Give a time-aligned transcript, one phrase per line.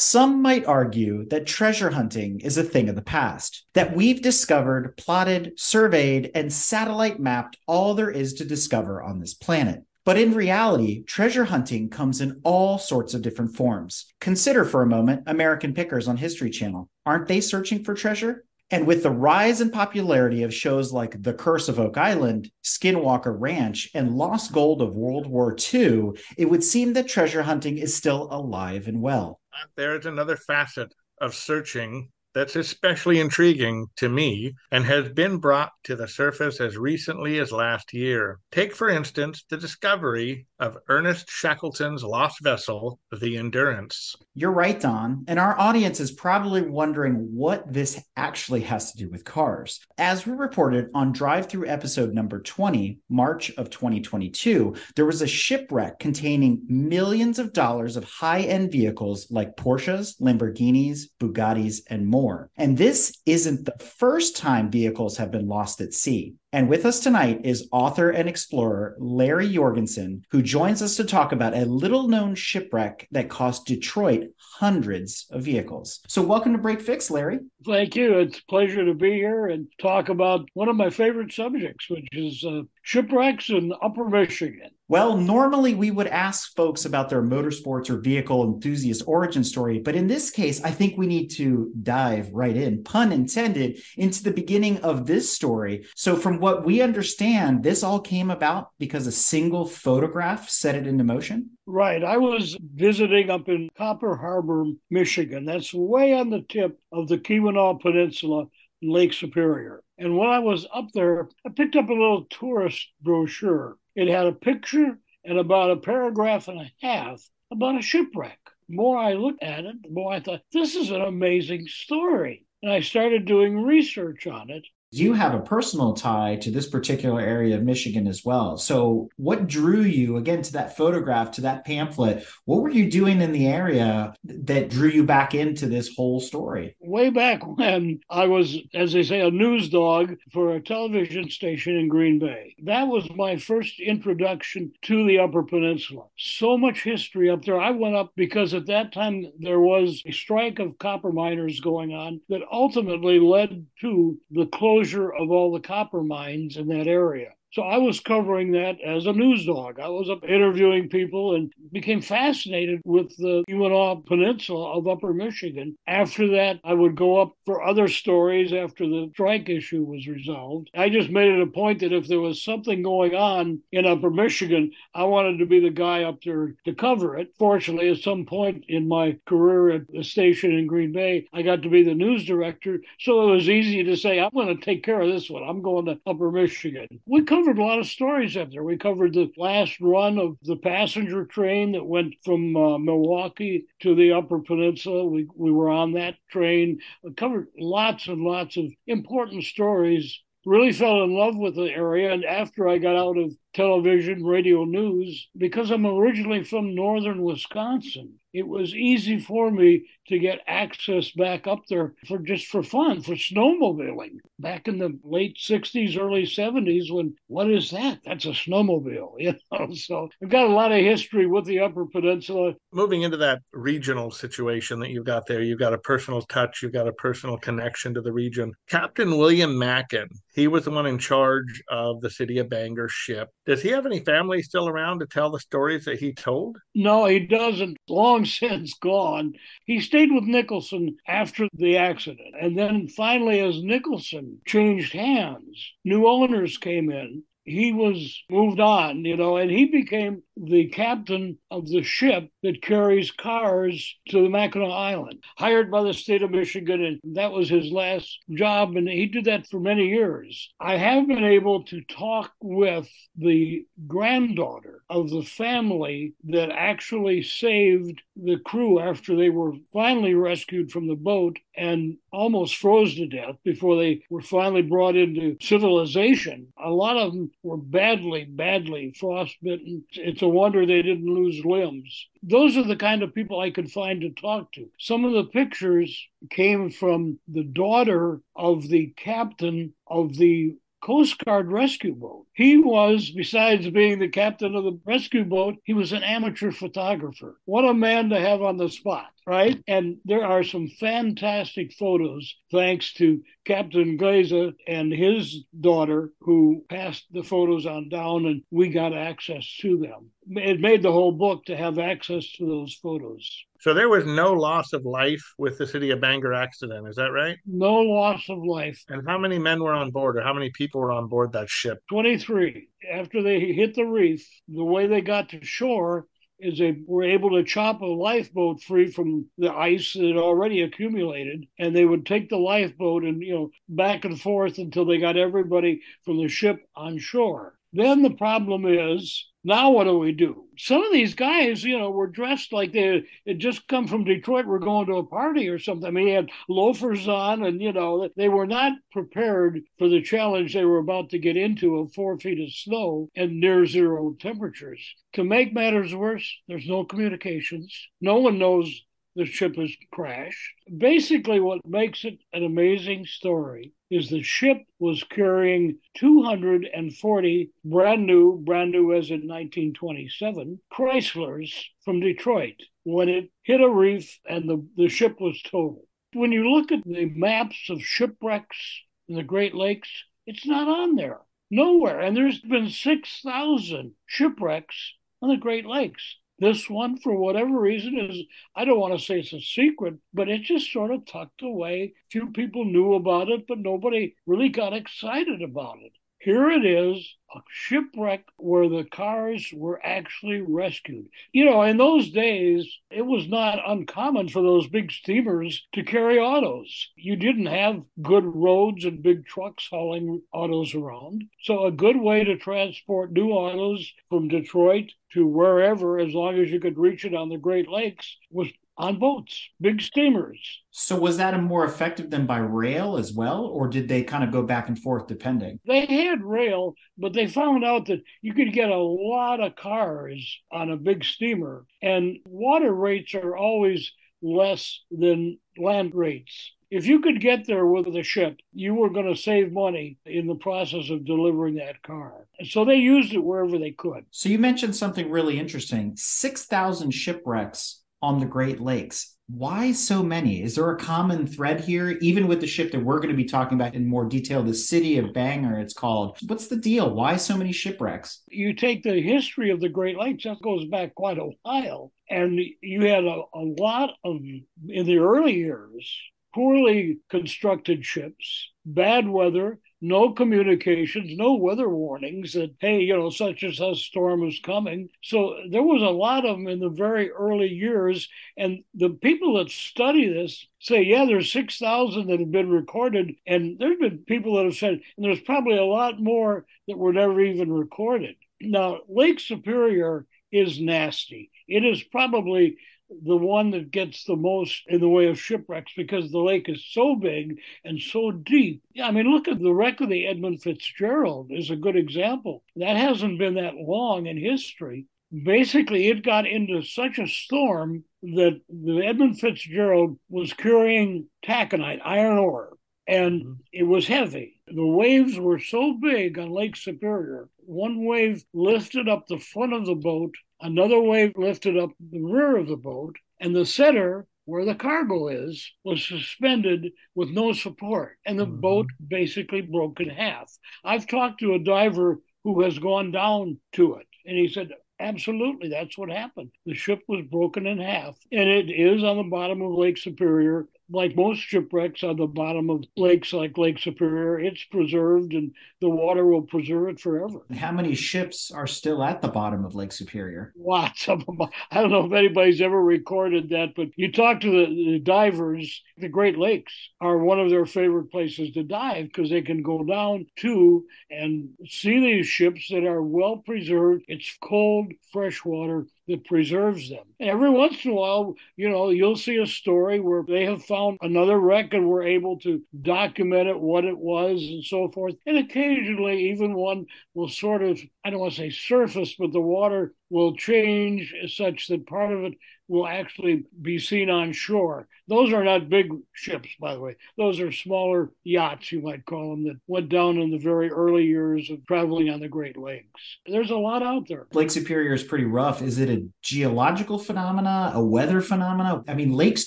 [0.00, 4.96] Some might argue that treasure hunting is a thing of the past, that we've discovered,
[4.96, 9.84] plotted, surveyed, and satellite mapped all there is to discover on this planet.
[10.06, 14.06] But in reality, treasure hunting comes in all sorts of different forms.
[14.22, 16.88] Consider for a moment American Pickers on History Channel.
[17.04, 18.44] Aren't they searching for treasure?
[18.70, 23.36] And with the rise in popularity of shows like The Curse of Oak Island, Skinwalker
[23.38, 27.94] Ranch, and Lost Gold of World War II, it would seem that treasure hunting is
[27.94, 29.39] still alive and well.
[29.76, 35.72] There is another facet of searching that's especially intriguing to me and has been brought
[35.84, 38.38] to the surface as recently as last year.
[38.52, 44.14] Take, for instance, the discovery of Ernest Shackleton's lost vessel, the Endurance.
[44.34, 45.24] You're right, Don.
[45.26, 49.80] And our audience is probably wondering what this actually has to do with cars.
[49.98, 55.26] As we reported on Drive Thru episode number 20, March of 2022, there was a
[55.26, 62.19] shipwreck containing millions of dollars of high end vehicles like Porsches, Lamborghinis, Bugattis, and more
[62.20, 62.50] more.
[62.56, 66.34] And this isn't the first time vehicles have been lost at sea.
[66.52, 71.32] And with us tonight is author and explorer Larry Jorgensen, who joins us to talk
[71.32, 76.00] about a little known shipwreck that cost Detroit hundreds of vehicles.
[76.08, 77.38] So, welcome to Break Fix, Larry.
[77.64, 78.18] Thank you.
[78.18, 82.08] It's a pleasure to be here and talk about one of my favorite subjects, which
[82.12, 84.70] is uh, shipwrecks in Upper Michigan.
[84.90, 89.94] Well, normally we would ask folks about their motorsports or vehicle enthusiast origin story, but
[89.94, 94.32] in this case, I think we need to dive right in, pun intended, into the
[94.32, 95.86] beginning of this story.
[95.94, 100.88] So, from what we understand, this all came about because a single photograph set it
[100.88, 101.50] into motion?
[101.66, 102.02] Right.
[102.02, 105.44] I was visiting up in Copper Harbor, Michigan.
[105.44, 108.46] That's way on the tip of the Keweenaw Peninsula,
[108.82, 109.84] Lake Superior.
[109.98, 114.26] And when I was up there, I picked up a little tourist brochure it had
[114.26, 118.38] a picture and about a paragraph and a half about a shipwreck.
[118.68, 122.46] The more I looked at it, the more I thought, this is an amazing story.
[122.62, 127.20] And I started doing research on it you have a personal tie to this particular
[127.20, 128.58] area of Michigan as well.
[128.58, 132.26] So, what drew you again to that photograph, to that pamphlet?
[132.44, 136.76] What were you doing in the area that drew you back into this whole story?
[136.80, 141.76] Way back when I was, as they say, a news dog for a television station
[141.76, 142.56] in Green Bay.
[142.64, 146.06] That was my first introduction to the Upper Peninsula.
[146.18, 147.60] So much history up there.
[147.60, 151.94] I went up because at that time there was a strike of copper miners going
[151.94, 156.86] on that ultimately led to the closure closure of all the copper mines in that
[156.86, 157.34] area.
[157.52, 159.80] So I was covering that as a news dog.
[159.80, 165.76] I was up interviewing people and became fascinated with the Keweenaw Peninsula of Upper Michigan.
[165.86, 170.70] After that, I would go up for other stories after the strike issue was resolved.
[170.76, 174.10] I just made it a point that if there was something going on in Upper
[174.10, 177.34] Michigan, I wanted to be the guy up there to cover it.
[177.36, 181.62] Fortunately, at some point in my career at the station in Green Bay, I got
[181.62, 182.80] to be the news director.
[183.00, 185.42] So it was easy to say, I'm going to take care of this one.
[185.42, 186.86] I'm going to Upper Michigan.
[187.06, 188.62] We covered a lot of stories up there.
[188.62, 193.94] We covered the last run of the passenger train that went from uh, Milwaukee to
[193.94, 195.06] the Upper Peninsula.
[195.06, 196.80] We, we were on that train.
[197.02, 200.20] We covered lots and lots of important stories.
[200.44, 202.12] Really fell in love with the area.
[202.12, 208.20] And after I got out of television, radio news, because I'm originally from northern Wisconsin,
[208.32, 213.02] it was easy for me to get access back up there for just for fun,
[213.02, 214.18] for snowmobiling.
[214.38, 217.98] Back in the late 60s, early 70s, when what is that?
[218.04, 219.74] That's a snowmobile, you know.
[219.74, 222.54] So I've got a lot of history with the Upper Peninsula.
[222.72, 226.72] Moving into that regional situation that you've got there, you've got a personal touch, you've
[226.72, 228.52] got a personal connection to the region.
[228.68, 233.28] Captain William Mackin, he was the one in charge of the city of Bangor ship.
[233.46, 236.58] Does he have any family still around to tell the stories that he told?
[236.74, 237.76] No, he doesn't.
[237.88, 239.34] Long since gone.
[239.64, 242.34] He stayed with Nicholson after the accident.
[242.40, 247.24] And then finally, as Nicholson changed hands, new owners came in.
[247.44, 252.62] He was moved on, you know, and he became the captain of the ship that
[252.62, 256.82] carries cars to the Mackinac Island, hired by the state of Michigan.
[256.82, 258.76] And that was his last job.
[258.76, 260.50] And he did that for many years.
[260.60, 268.00] I have been able to talk with the granddaughter of the family that actually saved
[268.16, 273.36] the crew after they were finally rescued from the boat and almost froze to death
[273.44, 276.48] before they were finally brought into civilization.
[276.62, 279.84] A lot of them were badly, badly frostbitten.
[279.92, 282.08] It's a wonder they didn't lose limbs.
[282.22, 284.68] Those are the kind of people I could find to talk to.
[284.78, 291.52] Some of the pictures came from the daughter of the captain of the Coast Guard
[291.52, 292.26] rescue boat.
[292.32, 297.38] He was, besides being the captain of the rescue boat, he was an amateur photographer.
[297.44, 299.62] What a man to have on the spot, right?
[299.68, 307.06] And there are some fantastic photos thanks to Captain Glazer and his daughter, who passed
[307.10, 310.10] the photos on down, and we got access to them.
[310.28, 313.44] It made the whole book to have access to those photos.
[313.60, 316.88] So there was no loss of life with the city of Bangor accident.
[316.88, 317.36] Is that right?
[317.46, 318.82] No loss of life.
[318.88, 321.50] And how many men were on board, or how many people were on board that
[321.50, 321.78] ship?
[321.90, 322.68] 23.
[322.90, 326.06] After they hit the reef, the way they got to shore
[326.38, 330.62] is they were able to chop a lifeboat free from the ice that had already
[330.62, 334.96] accumulated and they would take the lifeboat and you know back and forth until they
[334.96, 340.12] got everybody from the ship on shore then the problem is now what do we
[340.12, 340.44] do?
[340.58, 344.44] Some of these guys, you know, were dressed like they had just come from Detroit,
[344.44, 345.86] were going to a party or something.
[345.86, 350.02] I mean, they had loafers on, and you know, they were not prepared for the
[350.02, 354.14] challenge they were about to get into of four feet of snow and near zero
[354.20, 354.94] temperatures.
[355.14, 357.74] To make matters worse, there's no communications.
[358.00, 358.84] No one knows
[359.16, 360.54] the ship has crashed.
[360.76, 368.38] Basically, what makes it an amazing story is the ship was carrying 240 brand new,
[368.44, 371.52] brand new as in 1927, Chryslers
[371.84, 372.54] from Detroit
[372.84, 375.86] when it hit a reef and the, the ship was totaled.
[376.12, 379.88] When you look at the maps of shipwrecks in the Great Lakes,
[380.26, 381.20] it's not on there.
[381.50, 382.00] Nowhere.
[382.00, 386.16] And there's been 6,000 shipwrecks on the Great Lakes.
[386.40, 388.24] This one, for whatever reason, is
[388.56, 391.94] I don't want to say it's a secret, but it's just sort of tucked away.
[392.10, 395.92] Few people knew about it, but nobody really got excited about it.
[396.20, 401.08] Here it is, a shipwreck where the cars were actually rescued.
[401.32, 406.18] You know, in those days, it was not uncommon for those big steamers to carry
[406.18, 406.90] autos.
[406.94, 411.24] You didn't have good roads and big trucks hauling autos around.
[411.40, 416.50] So, a good way to transport new autos from Detroit to wherever, as long as
[416.50, 418.48] you could reach it on the Great Lakes, was
[418.80, 420.40] on boats, big steamers.
[420.70, 424.24] So was that a more effective than by rail as well, or did they kind
[424.24, 425.60] of go back and forth depending?
[425.66, 430.40] They had rail, but they found out that you could get a lot of cars
[430.50, 433.92] on a big steamer, and water rates are always
[434.22, 436.52] less than land rates.
[436.70, 440.26] If you could get there with a ship, you were going to save money in
[440.26, 442.28] the process of delivering that car.
[442.44, 444.04] So they used it wherever they could.
[444.10, 449.16] So you mentioned something really interesting 6,000 shipwrecks on the Great Lakes.
[449.28, 450.42] Why so many?
[450.42, 453.24] Is there a common thread here, even with the ship that we're going to be
[453.24, 456.18] talking about in more detail, the city of Bangor, it's called?
[456.26, 456.92] What's the deal?
[456.92, 458.22] Why so many shipwrecks?
[458.26, 461.92] You take the history of the Great Lakes, that goes back quite a while.
[462.08, 465.96] And you had a, a lot of, in the early years,
[466.34, 473.42] poorly constructed ships, bad weather, no communications, no weather warnings that, hey, you know, such
[473.42, 474.90] and such storm is coming.
[475.02, 478.08] So there was a lot of them in the very early years.
[478.36, 483.12] And the people that study this say, yeah, there's 6,000 that have been recorded.
[483.26, 486.92] And there's been people that have said, and there's probably a lot more that were
[486.92, 488.16] never even recorded.
[488.40, 491.30] Now, Lake Superior is nasty.
[491.48, 492.58] It is probably
[493.04, 496.64] the one that gets the most in the way of shipwrecks because the lake is
[496.70, 498.62] so big and so deep.
[498.72, 502.42] Yeah, I mean, look at the wreck of the Edmund Fitzgerald is a good example.
[502.56, 504.86] That hasn't been that long in history.
[505.24, 512.18] Basically, it got into such a storm that the Edmund Fitzgerald was carrying taconite, iron
[512.18, 512.56] ore,
[512.90, 513.32] and mm-hmm.
[513.52, 514.40] it was heavy.
[514.46, 517.28] The waves were so big on Lake Superior.
[517.38, 522.36] One wave lifted up the front of the boat Another wave lifted up the rear
[522.36, 527.98] of the boat, and the center, where the cargo is, was suspended with no support,
[528.06, 528.40] and the mm-hmm.
[528.40, 530.32] boat basically broke in half.
[530.64, 535.50] I've talked to a diver who has gone down to it, and he said, Absolutely,
[535.50, 536.30] that's what happened.
[536.46, 540.46] The ship was broken in half, and it is on the bottom of Lake Superior.
[540.70, 545.68] Like most shipwrecks on the bottom of lakes like Lake Superior, it's preserved and the
[545.68, 547.20] water will preserve it forever.
[547.34, 550.32] How many ships are still at the bottom of Lake Superior?
[550.36, 551.18] Lots of them.
[551.50, 555.62] I don't know if anybody's ever recorded that, but you talk to the, the divers,
[555.76, 559.64] the Great Lakes are one of their favorite places to dive because they can go
[559.64, 563.84] down to and see these ships that are well preserved.
[563.88, 566.84] It's cold, fresh water that preserves them.
[566.98, 570.44] And every once in a while, you know, you'll see a story where they have
[570.44, 574.94] found another wreck and were able to document it, what it was, and so forth.
[575.06, 579.20] And occasionally, even one will sort of, I don't want to say surface, but the
[579.20, 582.14] water will change such that part of it
[582.50, 584.66] will actually be seen on shore.
[584.88, 586.76] Those are not big ships, by the way.
[586.98, 590.84] Those are smaller yachts, you might call them, that went down in the very early
[590.84, 592.98] years of traveling on the Great Lakes.
[593.06, 594.08] There's a lot out there.
[594.12, 595.42] Lake Superior is pretty rough.
[595.42, 598.64] Is it a geological phenomena, a weather phenomena?
[598.66, 599.26] I mean, lakes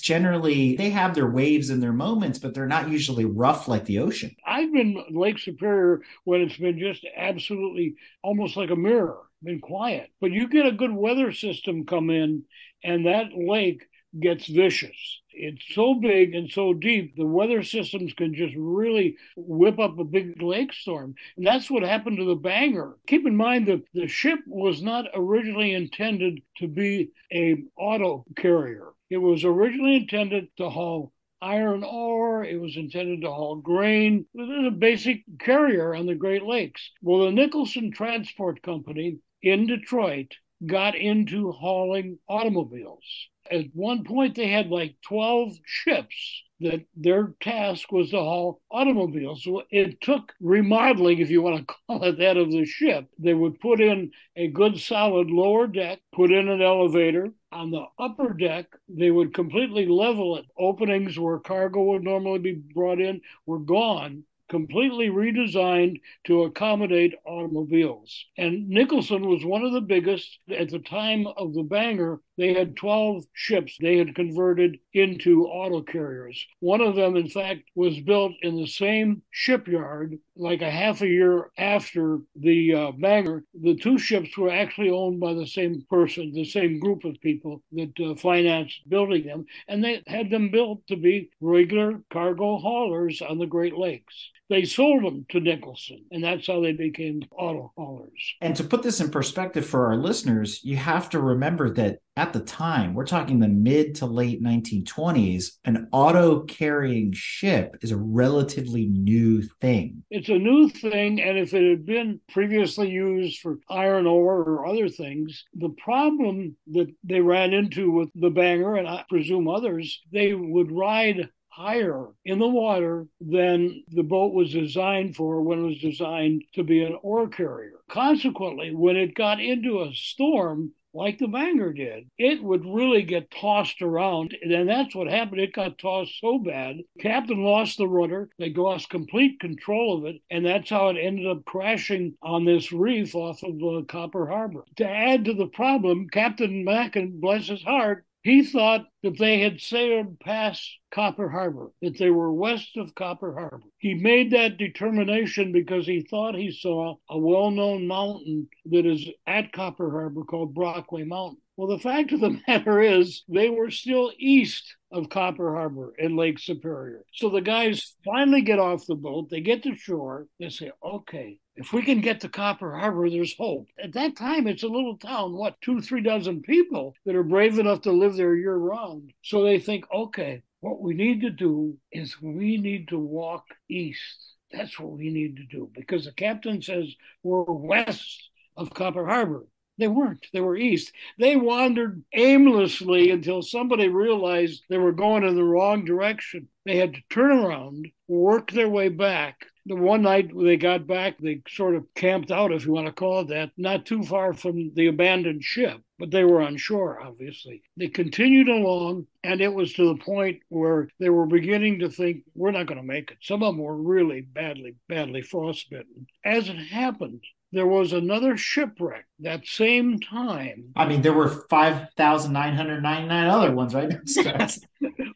[0.00, 4.00] generally they have their waves and their moments, but they're not usually rough like the
[4.00, 4.36] ocean.
[4.46, 10.10] I've been Lake Superior when it's been just absolutely almost like a mirror been quiet.
[10.20, 12.44] But you get a good weather system come in,
[12.82, 13.82] and that lake
[14.18, 15.20] gets vicious.
[15.30, 20.04] It's so big and so deep, the weather systems can just really whip up a
[20.04, 21.14] big lake storm.
[21.36, 22.98] And that's what happened to the Bangor.
[23.08, 28.90] Keep in mind that the ship was not originally intended to be a auto carrier.
[29.10, 32.44] It was originally intended to haul iron ore.
[32.44, 34.26] It was intended to haul grain.
[34.34, 36.90] It was a basic carrier on the Great Lakes.
[37.02, 40.34] Well, the Nicholson Transport Company in Detroit
[40.66, 43.28] got into hauling automobiles.
[43.50, 49.46] At one point, they had like 12 ships that their task was to haul automobiles.
[49.70, 53.06] It took remodeling, if you want to call it that, of the ship.
[53.18, 57.28] They would put in a good solid lower deck, put in an elevator.
[57.52, 60.46] On the upper deck, they would completely level it.
[60.58, 68.26] Openings where cargo would normally be brought in were gone completely redesigned to accommodate automobiles.
[68.36, 72.20] And Nicholson was one of the biggest at the time of the Bangor.
[72.36, 76.46] They had 12 ships they had converted into auto carriers.
[76.60, 81.08] One of them, in fact, was built in the same shipyard like a half a
[81.08, 83.44] year after the uh, Bangor.
[83.60, 87.62] The two ships were actually owned by the same person, the same group of people
[87.72, 93.20] that uh, financed building them, and they had them built to be regular cargo haulers
[93.20, 97.72] on the Great Lakes they sold them to Nicholson, and that's how they became auto
[97.76, 98.34] haulers.
[98.40, 102.32] And to put this in perspective for our listeners, you have to remember that at
[102.32, 107.96] the time, we're talking the mid to late 1920s, an auto carrying ship is a
[107.96, 110.04] relatively new thing.
[110.10, 111.20] It's a new thing.
[111.20, 116.56] And if it had been previously used for iron ore or other things, the problem
[116.72, 122.08] that they ran into with the Bangor, and I presume others, they would ride higher
[122.24, 126.82] in the water than the boat was designed for when it was designed to be
[126.82, 127.80] an ore carrier.
[127.88, 133.30] Consequently, when it got into a storm, like the Bangor did, it would really get
[133.30, 134.36] tossed around.
[134.42, 135.40] And that's what happened.
[135.40, 136.76] It got tossed so bad.
[137.00, 138.30] Captain lost the rudder.
[138.38, 140.22] They lost complete control of it.
[140.30, 144.64] And that's how it ended up crashing on this reef off of uh, Copper Harbor.
[144.76, 149.60] To add to the problem, Captain Mackin, bless his heart, he thought that they had
[149.60, 153.60] sailed past Copper Harbor, that they were west of Copper Harbor.
[153.76, 159.06] He made that determination because he thought he saw a well known mountain that is
[159.26, 161.42] at Copper Harbor called Brockway Mountain.
[161.56, 166.16] Well, the fact of the matter is, they were still east of Copper Harbor in
[166.16, 167.04] Lake Superior.
[167.12, 171.38] So the guys finally get off the boat, they get to shore, they say, okay,
[171.56, 173.68] if we can get to Copper Harbor, there's hope.
[173.80, 177.58] At that time, it's a little town, what, two, three dozen people that are brave
[177.58, 179.12] enough to live there year round.
[179.22, 184.34] So they think, okay, what we need to do is we need to walk east.
[184.50, 189.46] That's what we need to do because the captain says we're west of Copper Harbor.
[189.76, 190.26] They weren't.
[190.32, 190.92] They were east.
[191.18, 196.48] They wandered aimlessly until somebody realized they were going in the wrong direction.
[196.64, 199.46] They had to turn around, work their way back.
[199.66, 202.92] The one night they got back, they sort of camped out, if you want to
[202.92, 207.00] call it that, not too far from the abandoned ship, but they were on shore,
[207.00, 207.62] obviously.
[207.78, 212.24] They continued along, and it was to the point where they were beginning to think,
[212.34, 213.18] we're not going to make it.
[213.22, 216.06] Some of them were really badly, badly frostbitten.
[216.22, 220.72] As it happened, there was another shipwreck that same time.
[220.76, 223.90] I mean, there were 5,999 other ones, right?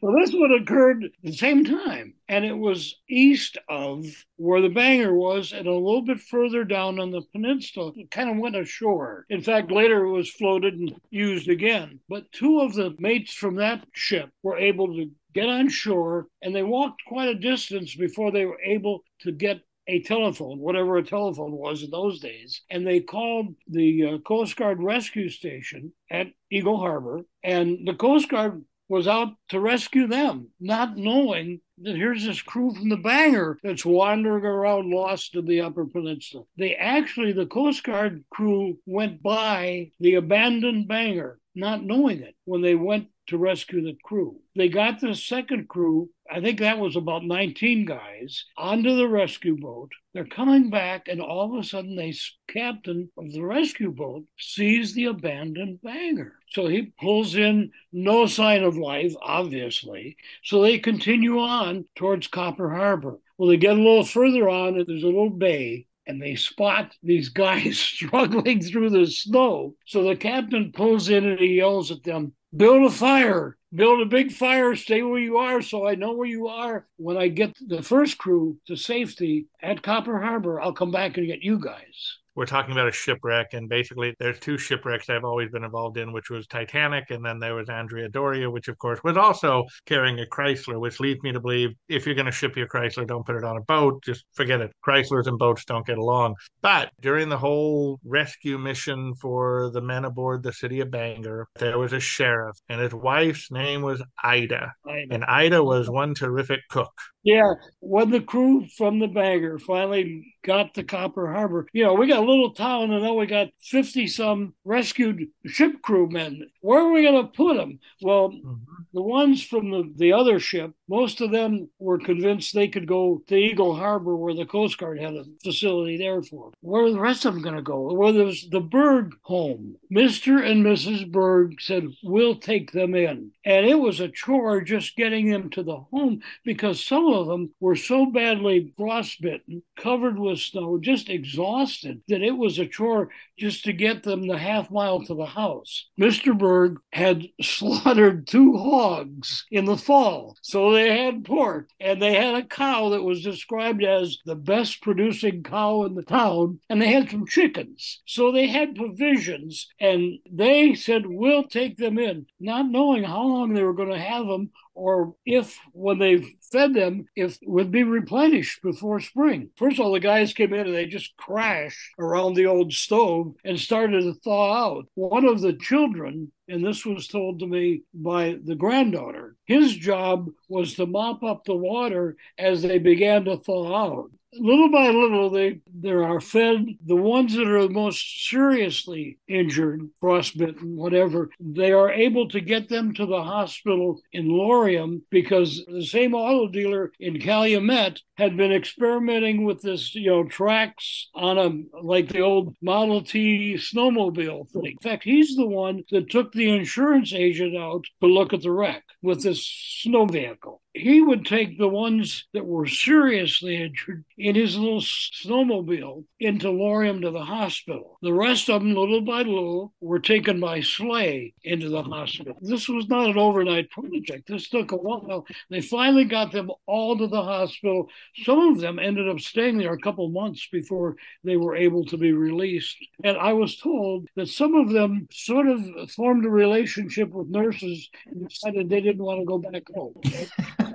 [0.01, 4.05] well, this one occurred at the same time, and it was east of
[4.37, 7.91] where the Bangor was, and a little bit further down on the peninsula.
[7.95, 9.25] It kind of went ashore.
[9.29, 11.99] In fact, later it was floated and used again.
[12.07, 16.55] But two of the mates from that ship were able to get on shore, and
[16.55, 21.03] they walked quite a distance before they were able to get a telephone, whatever a
[21.03, 26.27] telephone was in those days, and they called the uh, Coast Guard rescue station at
[26.51, 32.25] Eagle Harbor, and the Coast Guard was out to rescue them, not knowing that here's
[32.25, 36.43] this crew from the Bangor that's wandering around lost in the Upper Peninsula.
[36.57, 42.61] They actually, the Coast Guard crew went by the abandoned Bangor, not knowing it when
[42.61, 44.37] they went to rescue the crew.
[44.55, 49.57] They got the second crew, I think that was about 19 guys, onto the rescue
[49.57, 49.91] boat.
[50.13, 52.15] They're coming back, and all of a sudden, the
[52.47, 56.35] captain of the rescue boat sees the abandoned Bangor.
[56.49, 60.17] So he pulls in, no sign of life, obviously.
[60.43, 63.19] So they continue on towards Copper Harbor.
[63.37, 66.95] Well, they get a little further on, and there's a little bay, and they spot
[67.03, 69.75] these guys struggling through the snow.
[69.85, 74.05] So the captain pulls in and he yells at them, build a fire, build a
[74.05, 76.87] big fire, stay where you are so I know where you are.
[76.97, 81.27] When I get the first crew to safety at Copper Harbor, I'll come back and
[81.27, 85.49] get you guys we're talking about a shipwreck and basically there's two shipwrecks i've always
[85.49, 88.99] been involved in which was titanic and then there was andrea doria which of course
[89.03, 92.55] was also carrying a chrysler which leads me to believe if you're going to ship
[92.55, 94.71] your chrysler don't put it on a boat just forget it.
[94.85, 96.35] Chryslers and boats don't get along.
[96.61, 101.77] But during the whole rescue mission for the men aboard the city of bangor there
[101.77, 105.13] was a sheriff and his wife's name was ida, Ida.
[105.13, 106.93] and ida was one terrific cook
[107.23, 112.07] yeah, when the crew from the Bangor finally got to Copper Harbor, you know, we
[112.07, 116.49] got a little town and then we got 50 some rescued ship crewmen.
[116.61, 117.79] Where are we going to put them?
[118.01, 118.53] Well, mm-hmm.
[118.93, 123.21] the ones from the, the other ship, most of them were convinced they could go
[123.27, 126.53] to Eagle Harbor where the Coast Guard had a facility there for them.
[126.61, 127.93] Where are the rest of them going to go?
[127.93, 129.75] Well, there's the Berg home.
[129.93, 130.41] Mr.
[130.49, 131.11] and Mrs.
[131.11, 133.31] Berg said, We'll take them in.
[133.43, 137.53] And it was a chore just getting them to the home because some of them
[137.59, 143.63] were so badly frostbitten, covered with snow, just exhausted, that it was a chore just
[143.63, 145.87] to get them the half mile to the house.
[145.99, 146.37] Mr.
[146.37, 150.37] Berg had slaughtered two hogs in the fall.
[150.41, 154.81] So they had pork and they had a cow that was described as the best
[154.81, 158.01] producing cow in the town, and they had some chickens.
[158.05, 163.53] So they had provisions, and they said, We'll take them in, not knowing how long
[163.53, 167.83] they were going to have them or if when they fed them, if would be
[167.83, 169.49] replenished before spring.
[169.57, 173.35] First of all, the guys came in and they just crashed around the old stove
[173.43, 174.85] and started to thaw out.
[174.95, 179.35] One of the children and this was told to me by the granddaughter.
[179.45, 184.71] His job was to mop up the water as they began to thaw out little
[184.71, 191.29] by little, they there are fed the ones that are most seriously injured, frostbitten, whatever.
[191.39, 196.51] They are able to get them to the hospital in Laurium because the same auto
[196.51, 202.21] dealer in Calumet had been experimenting with this, you know, tracks on a like the
[202.21, 204.73] old Model T snowmobile thing.
[204.73, 208.51] In fact, he's the one that took the insurance agent out to look at the
[208.51, 214.35] wreck with this snow vehicle he would take the ones that were seriously injured in
[214.35, 217.97] his little snowmobile into Laurium to the hospital.
[218.01, 222.37] The rest of them, little by little, were taken by sleigh into the hospital.
[222.41, 224.27] This was not an overnight project.
[224.27, 225.25] This took a while.
[225.49, 227.89] They finally got them all to the hospital.
[228.23, 231.97] Some of them ended up staying there a couple months before they were able to
[231.97, 232.77] be released.
[233.03, 237.89] And I was told that some of them sort of formed a relationship with nurses
[238.07, 239.95] and decided they didn't want to go back home.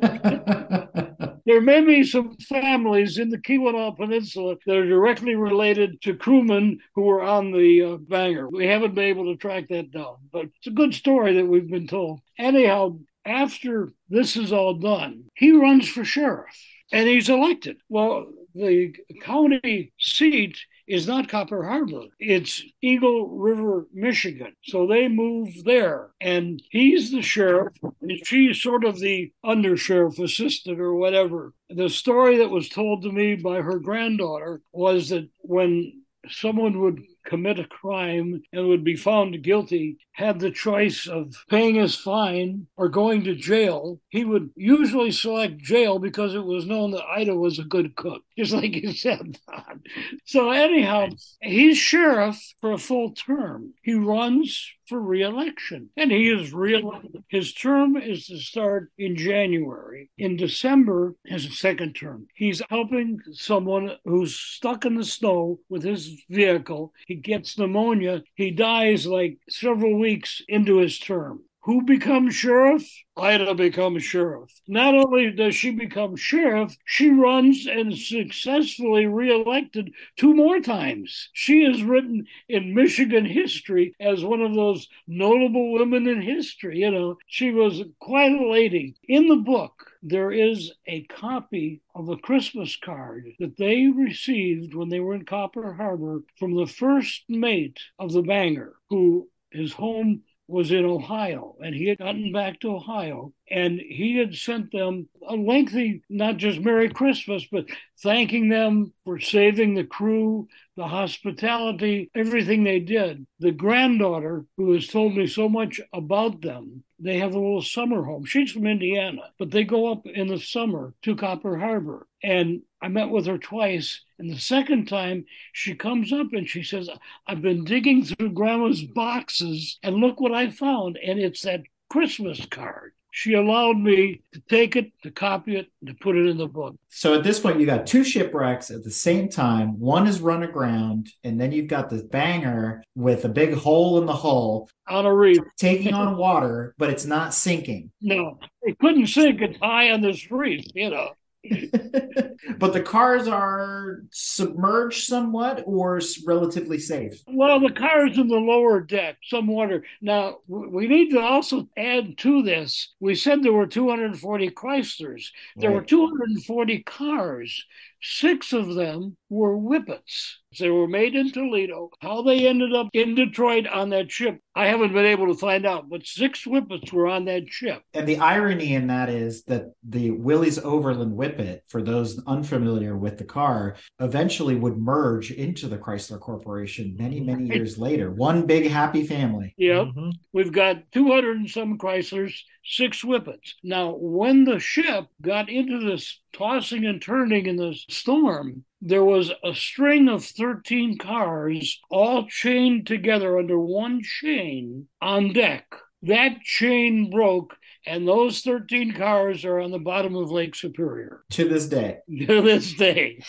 [1.46, 6.80] there may be some families in the Keweenaw Peninsula that are directly related to crewmen
[6.94, 8.48] who were on the uh, Bangor.
[8.48, 11.68] We haven't been able to track that down, but it's a good story that we've
[11.68, 12.20] been told.
[12.38, 16.56] Anyhow, after this is all done, he runs for sheriff
[16.92, 17.76] and he's elected.
[17.88, 22.04] Well, the county seat is not Copper Harbor.
[22.18, 24.54] It's Eagle River, Michigan.
[24.64, 26.10] So they move there.
[26.20, 31.52] And he's the sheriff, and she's sort of the undersheriff assistant or whatever.
[31.70, 37.02] The story that was told to me by her granddaughter was that when someone would
[37.24, 42.66] commit a crime and would be found guilty had the choice of paying his fine
[42.76, 47.34] or going to jail, he would usually select jail because it was known that Ida
[47.34, 49.82] was a good cook, just like you said, Don.
[50.26, 51.08] So, anyhow,
[51.40, 53.74] he's sheriff for a full term.
[53.82, 57.24] He runs for reelection and he is reelected.
[57.28, 60.10] His term is to start in January.
[60.18, 62.26] In December, his second term.
[62.34, 66.92] He's helping someone who's stuck in the snow with his vehicle.
[67.06, 68.24] He he gets pneumonia.
[68.34, 71.44] He dies like several weeks into his term.
[71.64, 72.86] Who becomes sheriff?
[73.16, 74.50] Ida becomes sheriff.
[74.68, 81.30] Not only does she become sheriff, she runs and successfully reelected two more times.
[81.32, 86.80] She is written in Michigan history as one of those notable women in history.
[86.80, 88.96] You know, she was quite a lady.
[89.08, 94.90] In the book, there is a copy of a Christmas card that they received when
[94.90, 100.24] they were in Copper Harbor from the first mate of the Bangor, who his home
[100.46, 105.08] was in Ohio and he had gotten back to Ohio and he had sent them
[105.26, 107.66] a lengthy, not just Merry Christmas, but
[108.02, 113.26] thanking them for saving the crew, the hospitality, everything they did.
[113.40, 118.02] The granddaughter, who has told me so much about them, they have a little summer
[118.02, 118.24] home.
[118.24, 122.06] She's from Indiana, but they go up in the summer to Copper Harbor.
[122.22, 124.00] And I met with her twice.
[124.18, 126.88] And the second time, she comes up and she says,
[127.26, 130.98] I've been digging through grandma's boxes and look what I found.
[131.04, 135.94] And it's that Christmas card she allowed me to take it, to copy it, to
[135.94, 136.74] put it in the book.
[136.88, 139.78] So at this point, you got two shipwrecks at the same time.
[139.78, 144.06] One is run aground, and then you've got this Bangor with a big hole in
[144.06, 147.92] the hull on a reef, taking on water, but it's not sinking.
[148.00, 149.40] No, it couldn't sink.
[149.42, 151.10] It's high on this reef, you know.
[152.58, 157.22] but the cars are submerged somewhat or relatively safe.
[157.26, 159.84] Well, the cars in the lower deck, some water.
[160.00, 162.94] Now, we need to also add to this.
[163.00, 165.30] We said there were 240 Chryslers.
[165.56, 165.76] There right.
[165.76, 167.64] were 240 cars.
[168.06, 170.36] Six of them were whippets.
[170.58, 171.88] They were made in Toledo.
[172.00, 175.64] How they ended up in Detroit on that ship, I haven't been able to find
[175.64, 177.82] out, but six whippets were on that ship.
[177.94, 183.16] And the irony in that is that the Willys Overland whippet, for those unfamiliar with
[183.16, 188.10] the car, eventually would merge into the Chrysler Corporation many, many years later.
[188.10, 189.54] One big happy family.
[189.56, 189.86] Yep.
[189.86, 190.10] Mm-hmm.
[190.34, 193.54] We've got 200 and some Chryslers, six whippets.
[193.62, 199.32] Now, when the ship got into this tossing and turning in the storm, there was
[199.42, 205.66] a string of 13 cars all chained together under one chain on deck.
[206.02, 211.24] That chain broke, and those 13 cars are on the bottom of Lake Superior.
[211.30, 211.98] To this day.
[212.26, 213.22] To this day.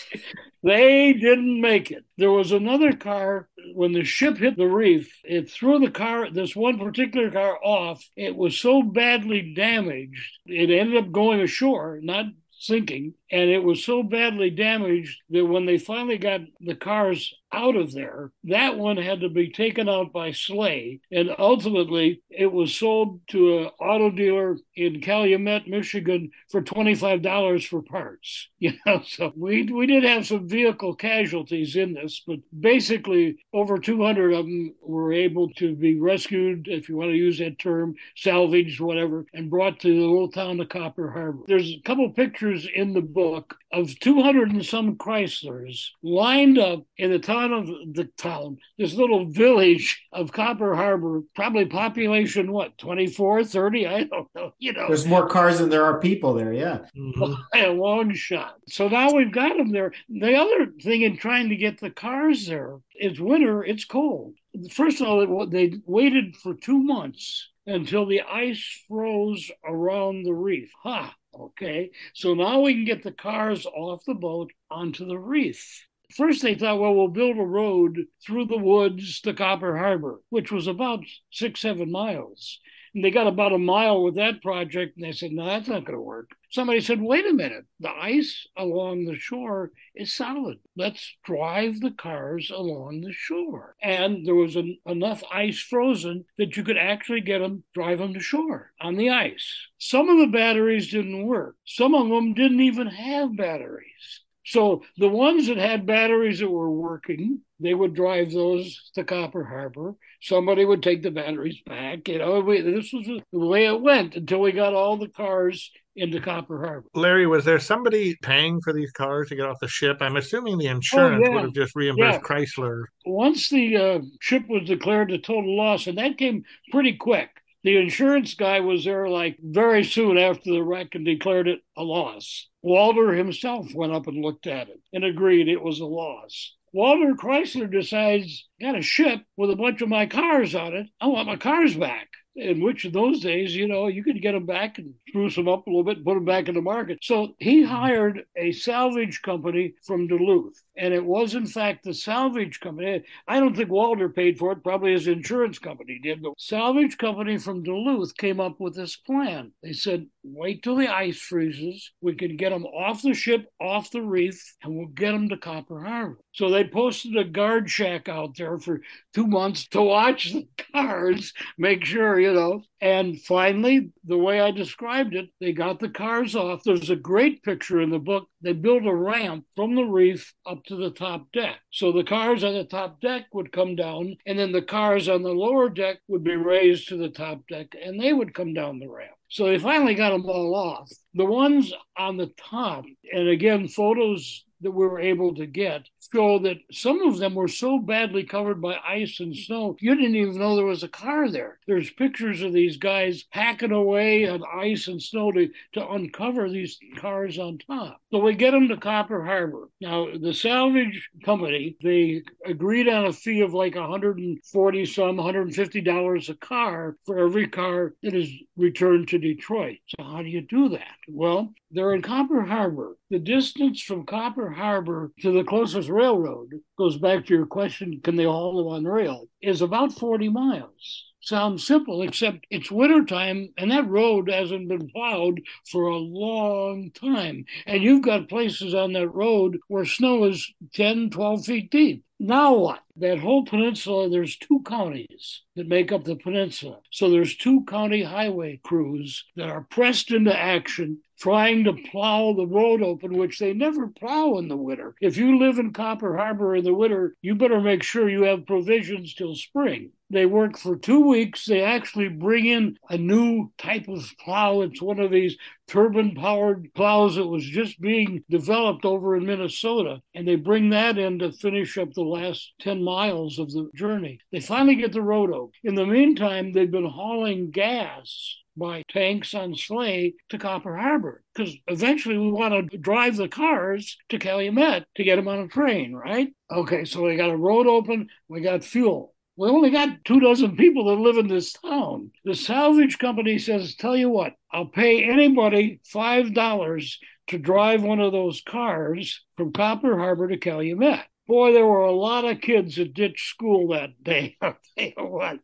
[0.64, 2.06] they didn't make it.
[2.18, 6.56] There was another car, when the ship hit the reef, it threw the car, this
[6.56, 8.04] one particular car, off.
[8.16, 12.26] It was so badly damaged, it ended up going ashore, not
[12.58, 13.14] sinking.
[13.32, 17.94] And it was so badly damaged that when they finally got the cars out of
[17.94, 21.00] there, that one had to be taken out by sleigh.
[21.12, 27.82] And ultimately, it was sold to an auto dealer in Calumet, Michigan for $25 for
[27.82, 28.50] parts.
[28.66, 33.78] You know, so we, we did have some vehicle casualties in this, but basically, over
[33.78, 37.94] 200 of them were able to be rescued, if you want to use that term,
[38.16, 41.44] salvaged, whatever, and brought to the little town of Copper Harbor.
[41.48, 47.12] There's a couple pictures in the book of 200 and some Chryslers lined up in
[47.12, 53.44] the town of the town, this little village of Copper Harbor, probably population, what, 24,
[53.44, 53.88] 30?
[53.88, 54.54] I don't know.
[54.60, 56.54] You know, there's more cars than there are people there.
[56.54, 56.80] Yeah.
[56.98, 57.34] Mm-hmm.
[57.56, 58.56] a long shot.
[58.68, 59.94] So now we've got them there.
[60.10, 64.36] The other thing in trying to get the cars there, it's winter, it's cold.
[64.72, 70.72] First of all, they waited for two months until the ice froze around the reef.
[70.84, 71.16] Ha!
[71.38, 75.86] Okay, so now we can get the cars off the boat onto the reef.
[76.16, 80.52] First, they thought, well, we'll build a road through the woods to Copper Harbor, which
[80.52, 82.60] was about six, seven miles.
[82.94, 85.84] And they got about a mile with that project, and they said, no, that's not
[85.84, 86.32] going to work.
[86.50, 90.60] Somebody said, wait a minute, the ice along the shore is solid.
[90.78, 93.76] Let's drive the cars along the shore.
[93.82, 98.14] And there was an, enough ice frozen that you could actually get them, drive them
[98.14, 99.68] to shore on the ice.
[99.78, 104.22] Some of the batteries didn't work, some of them didn't even have batteries.
[104.46, 109.44] So the ones that had batteries that were working, they would drive those to Copper
[109.44, 109.96] Harbor.
[110.22, 112.08] Somebody would take the batteries back.
[112.08, 115.72] You know, we, this was the way it went until we got all the cars
[115.96, 116.88] into Copper Harbor.
[116.94, 119.98] Larry, was there somebody paying for these cars to get off the ship?
[120.02, 121.36] I'm assuming the insurance oh, yeah.
[121.36, 122.36] would have just reimbursed yeah.
[122.36, 122.84] Chrysler.
[123.06, 127.30] Once the uh, ship was declared a total loss, and that came pretty quick.
[127.66, 131.82] The insurance guy was there like very soon after the wreck and declared it a
[131.82, 132.48] loss.
[132.62, 136.54] Walter himself went up and looked at it and agreed it was a loss.
[136.74, 140.86] Walter Chrysler decides, got a ship with a bunch of my cars on it.
[141.02, 142.10] I want my cars back.
[142.36, 145.48] in which in those days, you know, you could get them back and spruce them
[145.48, 147.00] up a little bit and put them back in the market.
[147.02, 150.62] So he hired a salvage company from Duluth.
[150.78, 153.04] And it was, in fact, the salvage company.
[153.28, 156.22] I don't think Walter paid for it, probably his insurance company did.
[156.22, 159.52] The salvage company from Duluth came up with this plan.
[159.64, 161.92] They said, wait till the ice freezes.
[162.02, 165.38] We can get them off the ship, off the reef, and we'll get them to
[165.38, 166.20] Copper Harbor.
[166.34, 168.82] So they posted a guard shack out there for
[169.14, 172.64] two months to watch the cars, make sure, you know.
[172.86, 176.62] And finally, the way I described it, they got the cars off.
[176.64, 178.30] There's a great picture in the book.
[178.44, 181.56] They built a ramp from the reef up to the top deck.
[181.72, 185.24] So the cars on the top deck would come down, and then the cars on
[185.24, 188.78] the lower deck would be raised to the top deck, and they would come down
[188.78, 189.16] the ramp.
[189.30, 190.92] So they finally got them all off.
[191.16, 196.40] The ones on the top, and again, photos that we were able to get show
[196.40, 200.38] that some of them were so badly covered by ice and snow, you didn't even
[200.38, 201.60] know there was a car there.
[201.68, 206.78] There's pictures of these guys hacking away on ice and snow to, to uncover these
[206.98, 208.00] cars on top.
[208.12, 209.70] So we get them to Copper Harbor.
[209.82, 216.36] Now, the salvage company, they agreed on a fee of like 140 some, $150 a
[216.36, 219.78] car for every car that is returned to Detroit.
[219.88, 220.96] So, how do you do that?
[221.08, 222.98] Well, they're in Copper Harbor.
[223.10, 228.16] The distance from Copper Harbor to the closest railroad goes back to your question can
[228.16, 229.28] they haul them on rail?
[229.42, 235.42] Is about 40 miles sounds simple, except it's wintertime and that road hasn't been plowed
[235.70, 237.46] for a long time.
[237.66, 242.06] And you've got places on that road where snow is 10, 12 feet deep.
[242.20, 242.80] Now what?
[242.98, 246.80] That whole peninsula, there's two counties that make up the peninsula.
[246.90, 252.48] So there's two county highway crews that are pressed into action trying to plow the
[252.48, 254.96] road open, which they never plow in the winter.
[255.02, 258.46] If you live in Copper Harbor in the winter, you better make sure you have
[258.46, 259.92] provisions till spring.
[260.12, 261.46] They work for two weeks.
[261.46, 264.62] They actually bring in a new type of plow.
[264.62, 265.36] It's one of these
[265.68, 270.02] turbine powered plows that was just being developed over in Minnesota.
[270.14, 274.20] And they bring that in to finish up the last 10 miles of the journey.
[274.32, 275.52] They finally get the road open.
[275.64, 281.56] In the meantime, they've been hauling gas by tanks on sleigh to Copper Harbor because
[281.68, 285.94] eventually we want to drive the cars to Calumet to get them on a train,
[285.94, 286.34] right?
[286.50, 289.15] Okay, so we got a road open, we got fuel.
[289.38, 292.12] We only got two dozen people that live in this town.
[292.24, 296.96] The salvage company says, Tell you what, I'll pay anybody $5
[297.28, 301.92] to drive one of those cars from Copper Harbor to Calumet boy, there were a
[301.92, 304.38] lot of kids that ditched school that day.
[304.98, 305.40] What.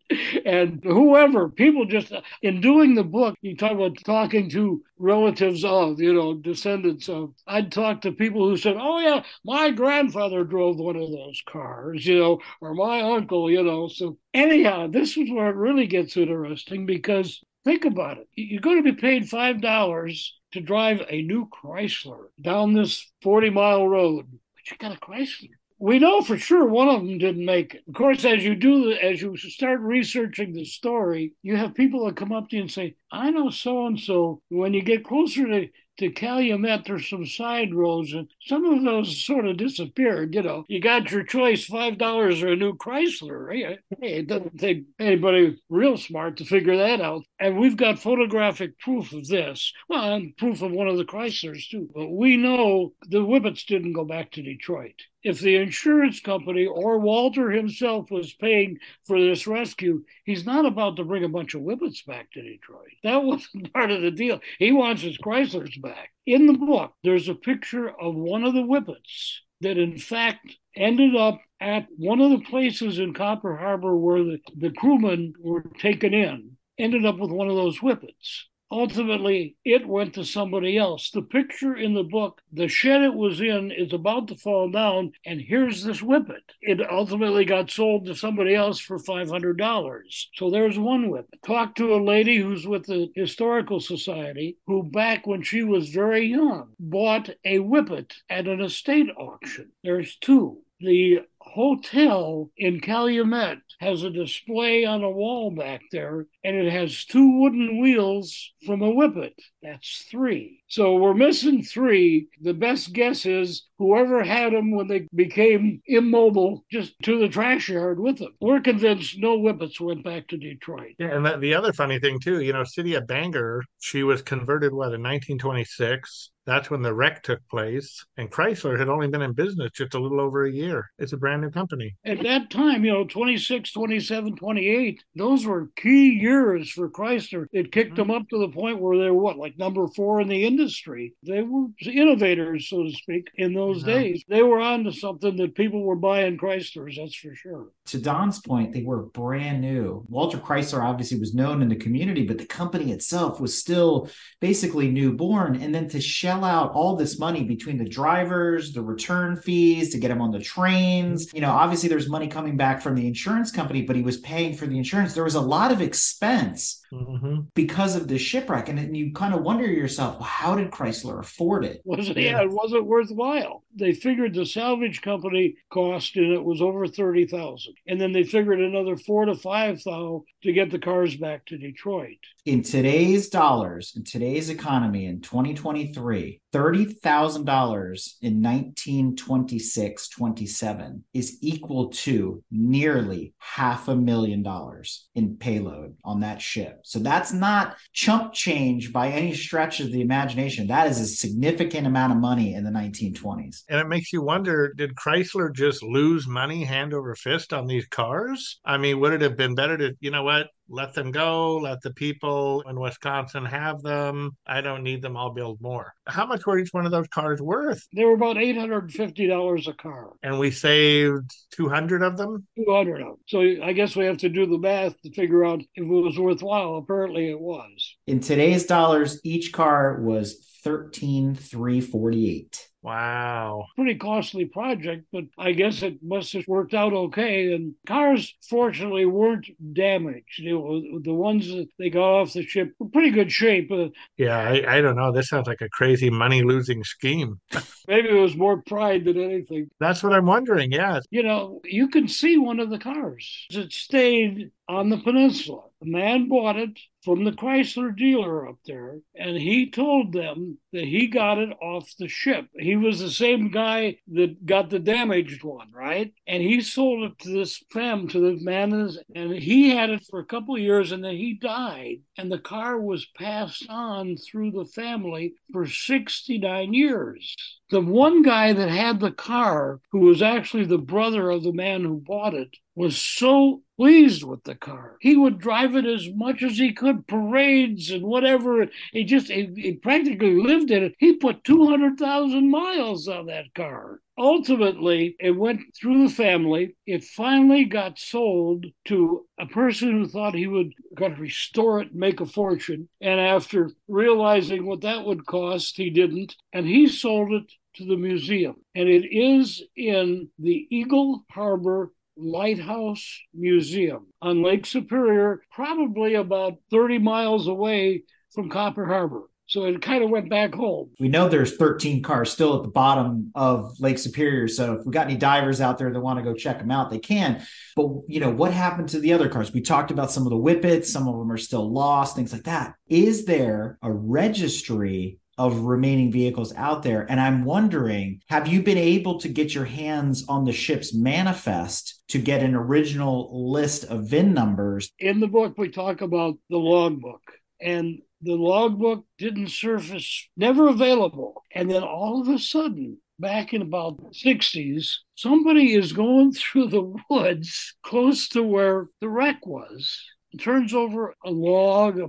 [0.46, 6.02] And whoever, people just, in doing the book, you talk about talking to relatives of,
[6.02, 7.34] you know, descendants of.
[7.48, 12.06] I'd talk to people who said, oh, yeah, my grandfather drove one of those cars,
[12.06, 13.88] you know, or my uncle, you know.
[13.88, 18.28] So, anyhow, this is where it really gets interesting because think about it.
[18.36, 23.88] You're going to be paid $5 to drive a new Chrysler down this 40 mile
[23.88, 27.74] road, but you got a Chrysler we know for sure one of them didn't make
[27.74, 27.84] it.
[27.88, 32.16] Of course, as you do, as you start researching the story, you have people that
[32.16, 34.44] come up to you and say, I know so and so.
[34.50, 39.24] When you get closer to to Calumet, there's some side roads, and some of those
[39.24, 40.34] sort of disappeared.
[40.34, 43.52] You know, you got your choice: five dollars or a new Chrysler.
[43.52, 47.24] Hey, it doesn't take anybody real smart to figure that out.
[47.40, 49.74] And we've got photographic proof of this.
[49.90, 51.90] Well, and proof of one of the Chryslers too.
[51.94, 56.98] But we know the Whippets didn't go back to Detroit if the insurance company or
[56.98, 61.62] Walter himself was paying for this rescue, he's not about to bring a bunch of
[61.62, 62.90] whippets back to Detroit.
[63.04, 64.40] That wasn't part of the deal.
[64.60, 66.12] He wants his Chryslers back.
[66.26, 71.16] In the book, there's a picture of one of the whippets that, in fact, ended
[71.16, 76.14] up at one of the places in Copper Harbor where the, the crewmen were taken
[76.14, 81.12] in, ended up with one of those whippets ultimately it went to somebody else.
[81.12, 85.12] The picture in the book, the shed it was in is about to fall down,
[85.26, 86.44] and here's this whippet.
[86.62, 90.00] It ultimately got sold to somebody else for $500.
[90.36, 91.40] So there's one whippet.
[91.46, 96.26] Talked to a lady who's with the Historical Society who, back when she was very
[96.26, 99.72] young, bought a whippet at an estate auction.
[99.84, 100.60] There's two.
[100.80, 107.06] The hotel in Calumet has a display on a wall back there, and it has
[107.06, 109.34] two wooden wheels from a whippet.
[109.64, 110.62] That's three.
[110.68, 112.28] So we're missing three.
[112.42, 117.70] The best guess is whoever had them when they became immobile, just to the trash
[117.70, 118.36] yard with them.
[118.40, 120.94] We're convinced no whippets went back to Detroit.
[121.00, 124.22] Yeah, and that, the other funny thing too, you know, City of Bangor, she was
[124.22, 126.32] converted what in 1926.
[126.46, 130.00] That's when the wreck took place, and Chrysler had only been in business just a
[130.00, 130.90] little over a year.
[130.98, 131.96] It's a brand brand new company.
[132.06, 137.46] At that time, you know, 26, 27, 28, those were key years for Chrysler.
[137.52, 138.22] It kicked them mm-hmm.
[138.22, 141.14] up to the point where they were what, like number four in the industry.
[141.26, 143.94] They were innovators, so to speak, in those Yeah.
[143.94, 144.24] days.
[144.28, 147.68] They were onto something that people were buying Chryslers, that's for sure.
[147.88, 150.06] To Don's point, they were brand new.
[150.10, 154.90] Walter Chrysler obviously was known in the community, but the company itself was still basically
[154.90, 155.62] newborn.
[155.62, 159.98] And then to shell out all this money between the drivers, the return fees, to
[159.98, 163.52] get them on the trains, you know, obviously there's money coming back from the insurance
[163.52, 165.14] company, but he was paying for the insurance.
[165.14, 167.48] There was a lot of expense Mhm.
[167.54, 168.68] because of the shipwreck.
[168.70, 171.82] And then you kind of wonder yourself, well, how did Chrysler afford it?
[171.86, 173.64] Was it, yeah, it wasn't worthwhile.
[173.78, 178.24] They figured the salvage company cost and it was over thirty thousand, and then they
[178.24, 182.18] figured another four to five thousand to get the cars back to Detroit.
[182.46, 192.44] In today's dollars, in today's economy in 2023, $30,000 in 1926 27 is equal to
[192.52, 196.80] nearly half a million dollars in payload on that ship.
[196.84, 200.68] So that's not chump change by any stretch of the imagination.
[200.68, 203.61] That is a significant amount of money in the 1920s.
[203.70, 207.88] And it makes you wonder did Chrysler just lose money hand over fist on these
[207.88, 208.60] cars?
[208.66, 211.82] I mean, would it have been better to, you know what, let them go, let
[211.82, 214.32] the people in Wisconsin have them?
[214.48, 215.94] I don't need them, I'll build more.
[216.08, 217.86] How much were each one of those cars worth?
[217.96, 222.18] They were about eight hundred and fifty dollars a car, And we saved 200 of
[222.18, 222.48] them?
[222.58, 223.18] two hundred of them.
[223.28, 226.18] So I guess we have to do the math to figure out if it was
[226.18, 226.76] worthwhile.
[226.76, 227.96] Apparently, it was.
[228.08, 232.68] In today's dollars, each car was 13,348.
[232.84, 233.68] Wow.
[233.76, 237.54] pretty costly project, but I guess it must have worked out okay.
[237.54, 240.40] And cars, fortunately, weren't damaged.
[240.40, 243.72] You know, the ones that they got off the ship were pretty good shape.
[243.72, 245.12] Uh, Yeah, I, I don't know.
[245.12, 247.40] This sounds like a crazy money losing scheme.
[247.88, 249.70] maybe it was more pride than anything.
[249.80, 250.72] That's what I'm wondering.
[250.72, 251.02] Yeah.
[251.12, 253.46] You know, you can see one of the cars.
[253.52, 255.64] It stayed on the peninsula.
[255.82, 260.84] The man bought it from the Chrysler dealer up there, and he told them that
[260.84, 262.46] he got it off the ship.
[262.54, 266.14] He was the same guy that got the damaged one, right?
[266.28, 268.72] And he sold it to this femme, to the man,
[269.16, 272.02] and he had it for a couple of years, and then he died.
[272.16, 277.36] And the car was passed on through the family for 69 years.
[277.72, 281.84] The one guy that had the car, who was actually the brother of the man
[281.84, 284.96] who bought it, was so pleased with the car.
[285.02, 288.68] He would drive it as much as he could, parades and whatever.
[288.94, 290.94] He just he, he practically lived in it.
[291.00, 294.00] He put 200,000 miles on that car.
[294.20, 296.76] Ultimately, it went through the family.
[296.86, 301.90] It finally got sold to a person who thought he would going to restore it,
[301.90, 302.88] and make a fortune.
[303.02, 306.36] And after realizing what that would cost, he didn't.
[306.54, 308.58] And he sold it to the museum.
[308.76, 317.00] And it is in the Eagle Harbor Lighthouse Museum on Lake Superior, probably about 30
[317.00, 318.04] miles away
[318.34, 319.24] from Copper Harbor.
[319.48, 320.92] So it kind of went back home.
[320.98, 324.48] We know there's 13 cars still at the bottom of Lake Superior.
[324.48, 326.90] So if we got any divers out there that want to go check them out,
[326.90, 327.46] they can.
[327.76, 329.52] But you know, what happened to the other cars?
[329.52, 332.44] We talked about some of the whippets, some of them are still lost, things like
[332.44, 332.76] that.
[332.88, 337.10] Is there a registry of remaining vehicles out there?
[337.10, 342.04] And I'm wondering, have you been able to get your hands on the ship's manifest
[342.10, 344.92] to get an original list of VIN numbers?
[345.00, 347.22] In the book, we talk about the logbook,
[347.60, 351.44] and the logbook didn't surface, never available.
[351.54, 356.68] And then all of a sudden, back in about the 60s, somebody is going through
[356.68, 360.00] the woods close to where the wreck was.
[360.40, 362.08] Turns over a log, a,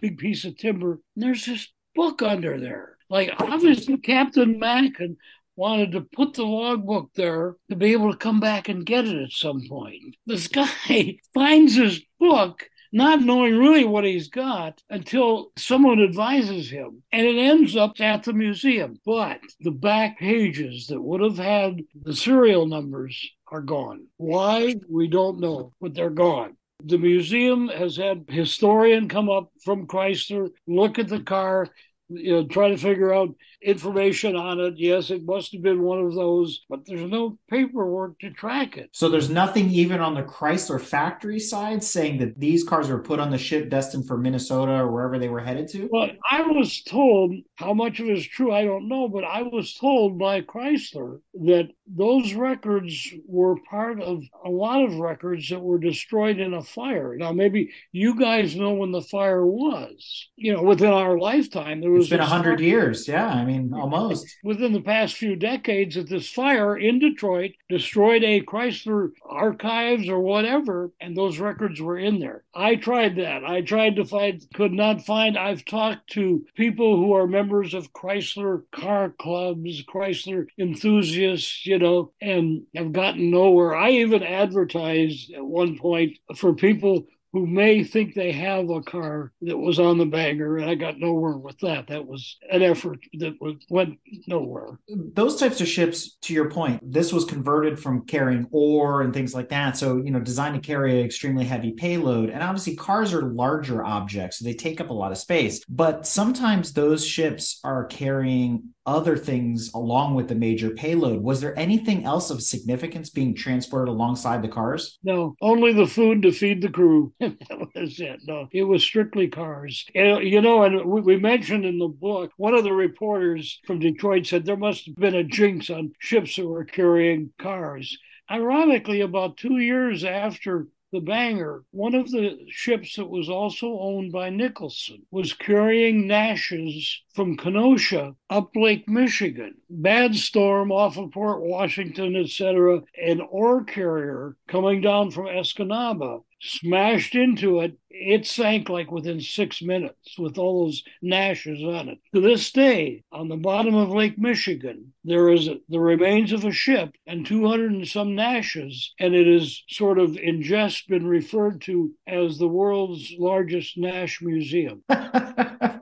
[0.00, 2.96] big piece of timber, and there's this book under there.
[3.10, 5.16] Like obviously Captain Mackin
[5.56, 9.22] wanted to put the logbook there to be able to come back and get it
[9.22, 10.16] at some point.
[10.26, 17.02] This guy finds his book not knowing really what he's got until someone advises him.
[17.12, 18.98] And it ends up at the museum.
[19.04, 24.06] But the back pages that would have had the serial numbers are gone.
[24.16, 24.76] Why?
[24.88, 26.56] We don't know, but they're gone.
[26.84, 31.68] The museum has had historian come up from Chrysler, look at the car,
[32.08, 33.30] you know, try to figure out
[33.62, 34.74] information on it.
[34.76, 38.90] Yes, it must have been one of those, but there's no paperwork to track it.
[38.92, 43.20] So there's nothing even on the Chrysler factory side saying that these cars were put
[43.20, 45.88] on the ship destined for Minnesota or wherever they were headed to?
[45.90, 49.42] Well, I was told how much of it is true, I don't know, but I
[49.42, 55.60] was told by Chrysler that those records were part of a lot of records that
[55.60, 57.16] were destroyed in a fire.
[57.16, 60.28] Now, maybe you guys know when the fire was.
[60.36, 63.06] You know, within our lifetime, there was it's been a hundred years.
[63.06, 65.94] Yeah, I mean, almost within the past few decades.
[65.96, 71.98] That this fire in Detroit destroyed a Chrysler archives or whatever, and those records were
[71.98, 72.44] in there.
[72.54, 73.44] I tried that.
[73.44, 75.38] I tried to find, could not find.
[75.38, 82.12] I've talked to people who are members of Chrysler car clubs, Chrysler enthusiasts, you know,
[82.20, 83.74] and have gotten nowhere.
[83.74, 87.06] I even advertised at one point for people
[87.36, 90.98] who may think they have a car that was on the Bangor, and I got
[90.98, 91.88] nowhere with that.
[91.88, 93.34] That was an effort that
[93.68, 94.78] went nowhere.
[94.88, 99.34] Those types of ships, to your point, this was converted from carrying ore and things
[99.34, 99.76] like that.
[99.76, 102.30] So, you know, designed to carry an extremely heavy payload.
[102.30, 105.62] And obviously, cars are larger objects, so they take up a lot of space.
[105.68, 111.20] But sometimes those ships are carrying other things along with the major payload.
[111.20, 114.98] Was there anything else of significance being transported alongside the cars?
[115.02, 117.12] No, only the food to feed the crew.
[117.48, 118.20] that was it.
[118.26, 119.86] No, it was strictly cars.
[119.94, 124.26] And, you know, and we mentioned in the book, one of the reporters from Detroit
[124.26, 127.98] said there must have been a jinx on ships that were carrying cars.
[128.30, 134.12] Ironically, about two years after the Bangor, one of the ships that was also owned
[134.12, 139.56] by Nicholson, was carrying Nashes from Kenosha up Lake Michigan.
[139.68, 142.82] Bad storm off of Port Washington, etc.
[143.00, 147.76] An ore carrier coming down from Escanaba smashed into it.
[147.90, 151.98] It sank like within six minutes with all those Nashes on it.
[152.14, 156.52] To this day, on the bottom of Lake Michigan, there is the remains of a
[156.52, 161.62] ship and 200 and some Nashes, and it is sort of in jest been referred
[161.62, 164.82] to as the world's largest Nash museum.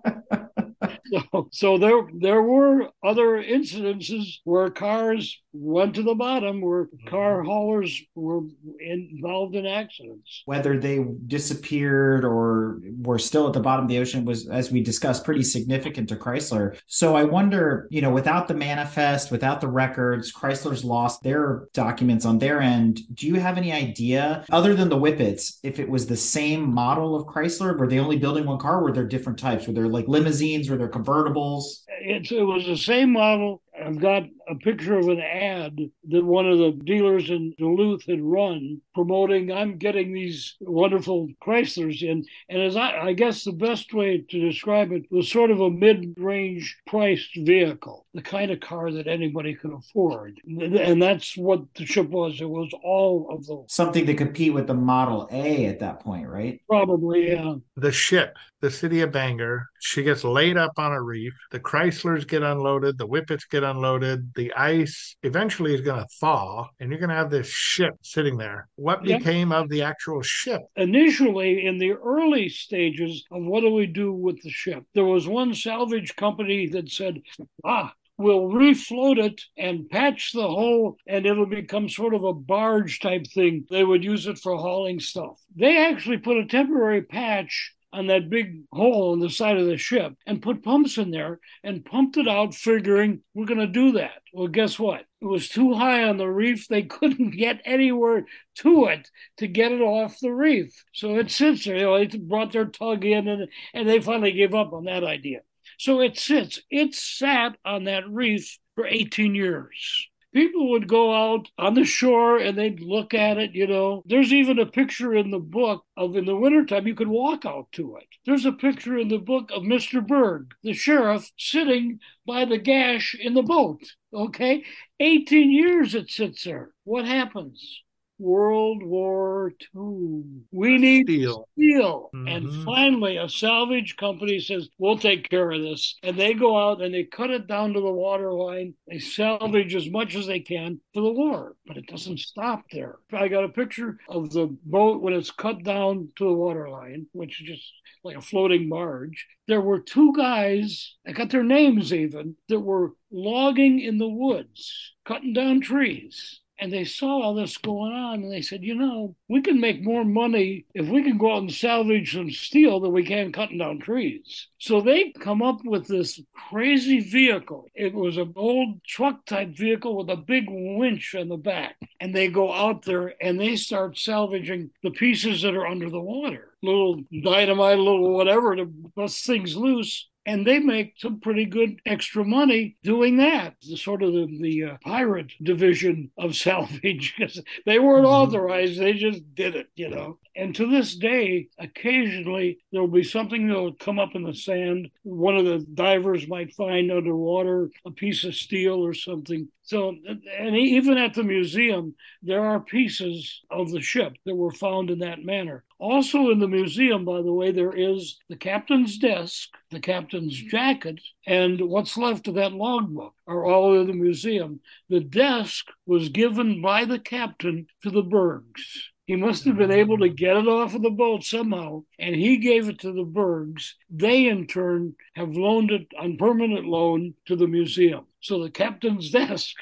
[1.15, 7.39] so, so there there were other incidences where cars went to the bottom, where car
[7.39, 7.47] mm-hmm.
[7.47, 8.43] haulers were
[8.81, 10.43] involved in accidents.
[10.47, 14.83] Whether they disappeared or were still at the bottom of the ocean was, as we
[14.83, 16.79] discussed, pretty significant to Chrysler.
[16.87, 22.27] So I wonder, you know, without the manifest, without the records, Chrysler's lost their documents
[22.27, 23.01] on their end.
[23.15, 27.15] Do you have any idea, other than the Whippets, if it was the same model
[27.15, 27.79] of Chrysler?
[27.79, 28.83] Were they only building one car?
[28.83, 29.67] Were there different types?
[29.69, 30.69] Were there like limousines?
[30.69, 31.83] Were there convertibles?
[32.01, 33.63] It, it was the same model.
[33.81, 35.79] I've got a picture of an ad
[36.09, 42.03] that one of the dealers in Duluth had run promoting I'm getting these wonderful Chryslers
[42.03, 42.25] in.
[42.49, 45.71] And as I, I guess the best way to describe it was sort of a
[45.71, 50.41] mid range priced vehicle, the kind of car that anybody could afford.
[50.45, 52.41] And that's what the ship was.
[52.41, 53.67] It was all of those.
[53.69, 56.61] Something to compete with the Model A at that point, right?
[56.69, 57.55] Probably, yeah.
[57.77, 61.33] The ship, the city of Bangor, she gets laid up on a reef.
[61.51, 66.69] The Chryslers get unloaded, the Whippets get unloaded, the ice eventually is going to thaw,
[66.81, 68.69] and you're going to have this ship sitting there.
[68.77, 69.21] What yep.
[69.21, 70.63] became of the actual ship?
[70.77, 75.29] Initially, in the early stages of what do we do with the ship, there was
[75.29, 77.23] one salvage company that said,
[77.65, 83.01] ah, we'll refloat it and patch the hole and it'll become sort of a barge
[83.01, 83.67] type thing.
[83.71, 85.41] They would use it for hauling stuff.
[85.57, 89.79] They actually put a temporary patch on that big hole on the side of the
[89.79, 93.93] ship and put pumps in there and pumped it out, figuring we're going to do
[93.93, 94.23] that.
[94.33, 95.05] Well, guess what?
[95.21, 96.67] It was too high on the reef.
[96.69, 98.27] They couldn't get anywhere
[98.57, 100.75] to it to get it off the reef.
[100.93, 101.77] So it sits there.
[101.77, 105.05] You know, they brought their tug in and, and they finally gave up on that
[105.05, 105.41] idea.
[105.79, 106.61] So it sits.
[106.71, 112.39] It sat on that reef for 18 years people would go out on the shore
[112.39, 114.03] and they'd look at it, you know.
[114.05, 117.69] There's even a picture in the book of in the wintertime you could walk out
[117.73, 118.09] to it.
[118.27, 120.07] There's a picture in the book of Mr.
[120.07, 123.83] Berg, the sheriff, sitting by the gash in the boat.
[124.13, 124.65] Okay?
[125.01, 126.71] 18 years it sits there.
[126.85, 127.84] What happens?
[128.19, 130.23] World War II.
[130.53, 131.49] We need steel.
[131.53, 132.11] steel.
[132.15, 132.29] Mm-hmm.
[132.29, 135.97] And finally, a salvage company says, We'll take care of this.
[136.03, 138.75] And they go out and they cut it down to the water line.
[138.87, 142.97] They salvage as much as they can for the war, but it doesn't stop there.
[143.13, 147.07] I got a picture of the boat when it's cut down to the water line,
[147.13, 147.73] which is just
[148.05, 149.27] like a floating barge.
[149.49, 154.93] There were two guys, I got their names even, that were logging in the woods,
[155.05, 159.17] cutting down trees and they saw all this going on and they said, you know,
[159.29, 162.93] we can make more money if we can go out and salvage some steel than
[162.93, 164.49] we can cutting down trees.
[164.59, 167.67] So they come up with this crazy vehicle.
[167.75, 171.77] It was an old truck type vehicle with a big winch on the back.
[172.01, 176.01] And they go out there and they start salvaging the pieces that are under the
[176.01, 176.53] water.
[176.63, 182.25] Little dynamite, little whatever to bust things loose and they make some pretty good extra
[182.25, 183.55] money doing that.
[183.61, 188.15] The sort of the, the uh, pirate division of salvage because they weren't mm-hmm.
[188.15, 190.19] authorized; they just did it, you know.
[190.37, 194.91] And to this day, occasionally there'll be something that'll come up in the sand.
[195.03, 199.49] One of the divers might find underwater a piece of steel or something.
[199.63, 199.97] So,
[200.39, 204.99] and even at the museum, there are pieces of the ship that were found in
[204.99, 205.65] that manner.
[205.85, 210.49] Also, in the museum, by the way, there is the captain's desk, the captain's mm-hmm.
[210.49, 214.61] jacket, and what's left of that logbook are all in the museum.
[214.89, 218.93] The desk was given by the captain to the Bergs.
[219.05, 220.17] He must have been able to mm.
[220.17, 223.77] get it off of the boat somehow, and he gave it to the Bergs.
[223.91, 228.07] They, in turn, have loaned it on permanent loan to the museum.
[228.25, 229.55] So the captain's desk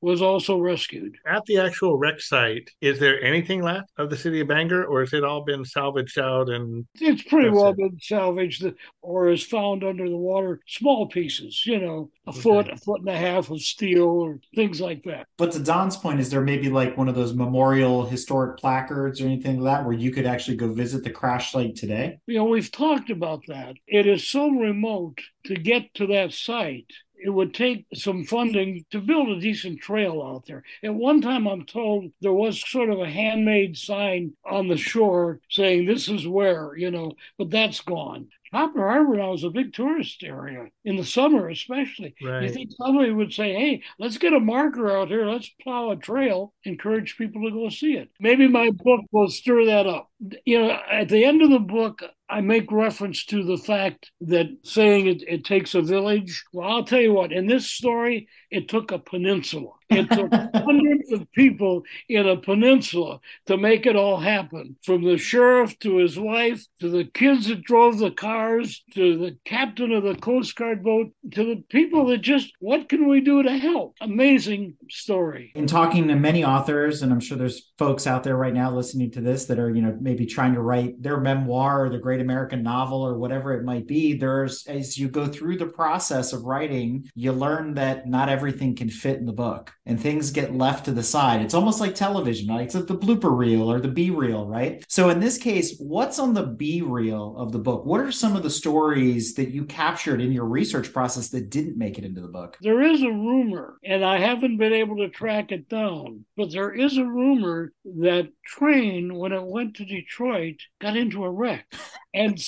[0.00, 1.16] was also rescued.
[1.26, 5.00] At the actual wreck site, is there anything left of the city of Bangor, or
[5.00, 6.48] has it all been salvaged out?
[6.48, 7.76] And it's pretty well it?
[7.76, 8.64] been salvaged,
[9.02, 10.60] or is found under the water.
[10.66, 12.40] Small pieces, you know, a okay.
[12.40, 15.26] foot, a foot and a half of steel, or things like that.
[15.36, 19.26] But to Don's point, is there maybe like one of those memorial historic placards or
[19.26, 22.18] anything like that, where you could actually go visit the crash site today?
[22.26, 23.76] You know, we've talked about that.
[23.86, 26.90] It is so remote to get to that site
[27.22, 30.62] it would take some funding to build a decent trail out there.
[30.82, 35.40] At one time, I'm told there was sort of a handmade sign on the shore
[35.50, 38.28] saying, This is where, you know, but that's gone.
[38.50, 42.14] Copper Harbor now is a big tourist area in the summer, especially.
[42.22, 42.44] Right.
[42.44, 45.26] You think somebody would say, "Hey, let's get a marker out here.
[45.26, 46.54] Let's plow a trail.
[46.64, 50.07] Encourage people to go see it." Maybe my book will stir that up.
[50.44, 54.48] You know, at the end of the book, I make reference to the fact that
[54.62, 56.44] saying it, it takes a village.
[56.52, 59.70] Well, I'll tell you what, in this story, it took a peninsula.
[59.88, 65.16] It took hundreds of people in a peninsula to make it all happen from the
[65.16, 70.02] sheriff to his wife to the kids that drove the cars to the captain of
[70.02, 73.94] the Coast Guard boat to the people that just, what can we do to help?
[74.02, 75.52] Amazing story.
[75.54, 79.10] In talking to many authors, and I'm sure there's folks out there right now listening
[79.12, 82.20] to this that are, you know, maybe trying to write their memoir or the great
[82.20, 86.42] American novel or whatever it might be, there's, as you go through the process of
[86.42, 90.84] writing, you learn that not everything can fit in the book and things get left
[90.84, 91.40] to the side.
[91.40, 92.62] It's almost like television, right?
[92.62, 94.84] It's like the blooper reel or the B reel, right?
[94.88, 97.86] So in this case, what's on the B reel of the book?
[97.86, 101.78] What are some of the stories that you captured in your research process that didn't
[101.78, 102.58] make it into the book?
[102.60, 106.72] There is a rumor, and I haven't been able to track it down, but there
[106.72, 111.66] is a rumor that train, when it went to Detroit, got into a wreck.
[112.14, 112.38] And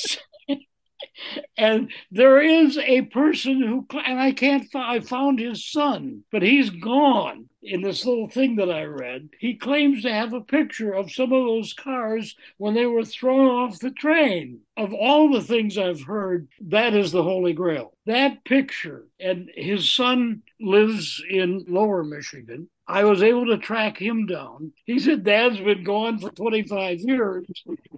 [1.56, 6.70] and there is a person who, and I can't, I found his son, but he's
[6.70, 9.28] gone in this little thing that I read.
[9.38, 13.48] He claims to have a picture of some of those cars when they were thrown
[13.48, 14.60] off the train.
[14.76, 17.92] Of all the things I've heard, that is the Holy Grail.
[18.06, 22.70] That picture, and his son lives in lower Michigan.
[22.90, 24.72] I was able to track him down.
[24.84, 27.46] He said, Dad's been gone for 25 years.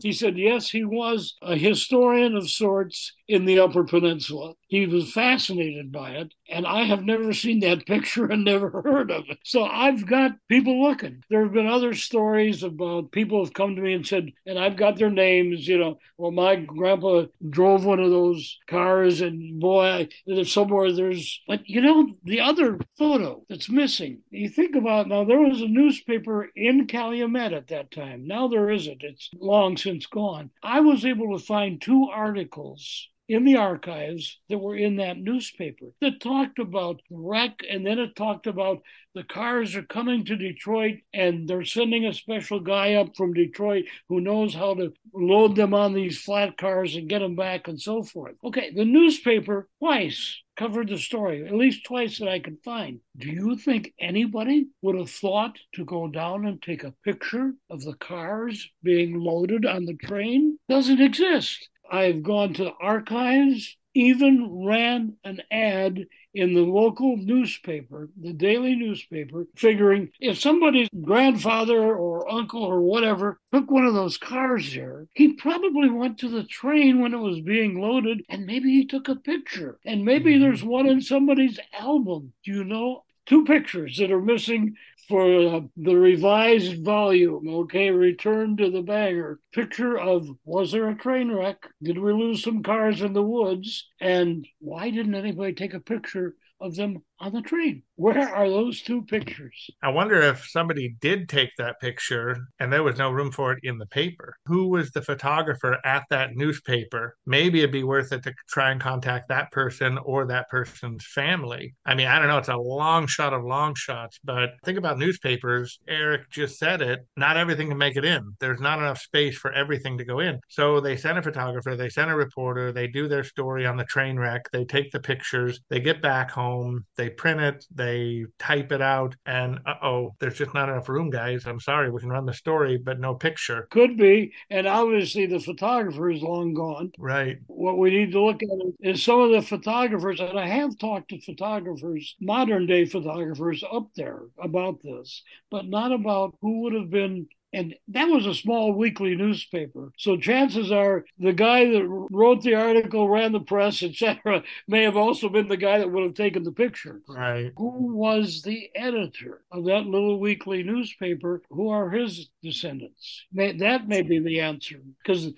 [0.03, 4.53] He said, Yes, he was a historian of sorts in the Upper Peninsula.
[4.69, 6.35] He was fascinated by it.
[6.51, 9.39] And I have never seen that picture and never heard of it.
[9.43, 11.25] So I've got people looking.
[11.31, 14.77] There have been other stories about people have come to me and said, and I've
[14.77, 20.09] got their names, you know, well, my grandpa drove one of those cars, and boy,
[20.27, 25.25] there's somewhere there's, but you know, the other photo that's missing, you think about now,
[25.25, 28.27] there was a newspaper in Calumet at that time.
[28.27, 29.03] Now there isn't.
[29.03, 30.51] It's long since gone.
[30.63, 35.87] I was able to find two articles in the archives that were in that newspaper
[36.01, 38.83] that talked about wreck and then it talked about
[39.15, 43.85] the cars are coming to Detroit and they're sending a special guy up from Detroit
[44.09, 47.81] who knows how to load them on these flat cars and get them back and
[47.81, 48.37] so forth.
[48.43, 53.01] Okay, the newspaper twice covered the story, at least twice that I could find.
[53.17, 57.83] Do you think anybody would have thought to go down and take a picture of
[57.83, 60.59] the cars being loaded on the train?
[60.69, 61.69] Doesn't exist.
[61.91, 68.75] I've gone to the archives, even ran an ad in the local newspaper, the daily
[68.75, 75.07] newspaper, figuring if somebody's grandfather or uncle or whatever took one of those cars there,
[75.13, 79.09] he probably went to the train when it was being loaded and maybe he took
[79.09, 79.79] a picture.
[79.85, 80.43] And maybe mm-hmm.
[80.43, 82.33] there's one in somebody's album.
[82.45, 83.05] Do you know?
[83.25, 84.75] Two pictures that are missing
[85.09, 89.41] for the revised volume, okay, Return to the Bangor.
[89.53, 91.69] Picture of was there a train wreck?
[91.83, 93.89] Did we lose some cars in the woods?
[94.01, 97.83] And why didn't anybody take a picture of them on the train.
[97.97, 99.71] Where are those two pictures?
[99.83, 103.61] I wonder if somebody did take that picture and there was no room for it
[103.63, 104.35] in the paper.
[104.47, 107.17] Who was the photographer at that newspaper?
[107.25, 111.75] Maybe it'd be worth it to try and contact that person or that person's family.
[111.87, 112.39] I mean, I don't know.
[112.39, 115.79] It's a long shot of long shots, but think about newspapers.
[115.87, 117.07] Eric just said it.
[117.17, 118.35] Not everything can make it in.
[118.41, 120.41] There's not enough space for everything to go in.
[120.49, 123.85] So they send a photographer, they send a reporter, they do their story on the
[123.85, 128.73] train wreck, they take the pictures, they get back home, they print it, they type
[128.73, 131.47] it out, and uh oh, there's just not enough room, guys.
[131.47, 133.69] I'm sorry, we can run the story, but no picture.
[133.71, 134.33] Could be.
[134.51, 136.93] And obviously, the photographer is long gone.
[136.99, 137.39] Right.
[137.47, 138.49] What we need to look at
[138.81, 143.89] is some of the photographers, and I have talked to photographers, modern day photographers up
[143.97, 148.73] there about this, but not about who would have been and that was a small
[148.73, 149.93] weekly newspaper.
[149.99, 154.97] So chances are the guy that wrote the article, ran the press, etc., may have
[154.97, 157.01] also been the guy that would have taken the picture.
[157.09, 157.53] Right.
[157.57, 161.43] Who was the editor of that little weekly newspaper?
[161.51, 163.25] Who are his descendants?
[163.33, 164.81] May, that may be the answer.
[165.03, 165.33] Because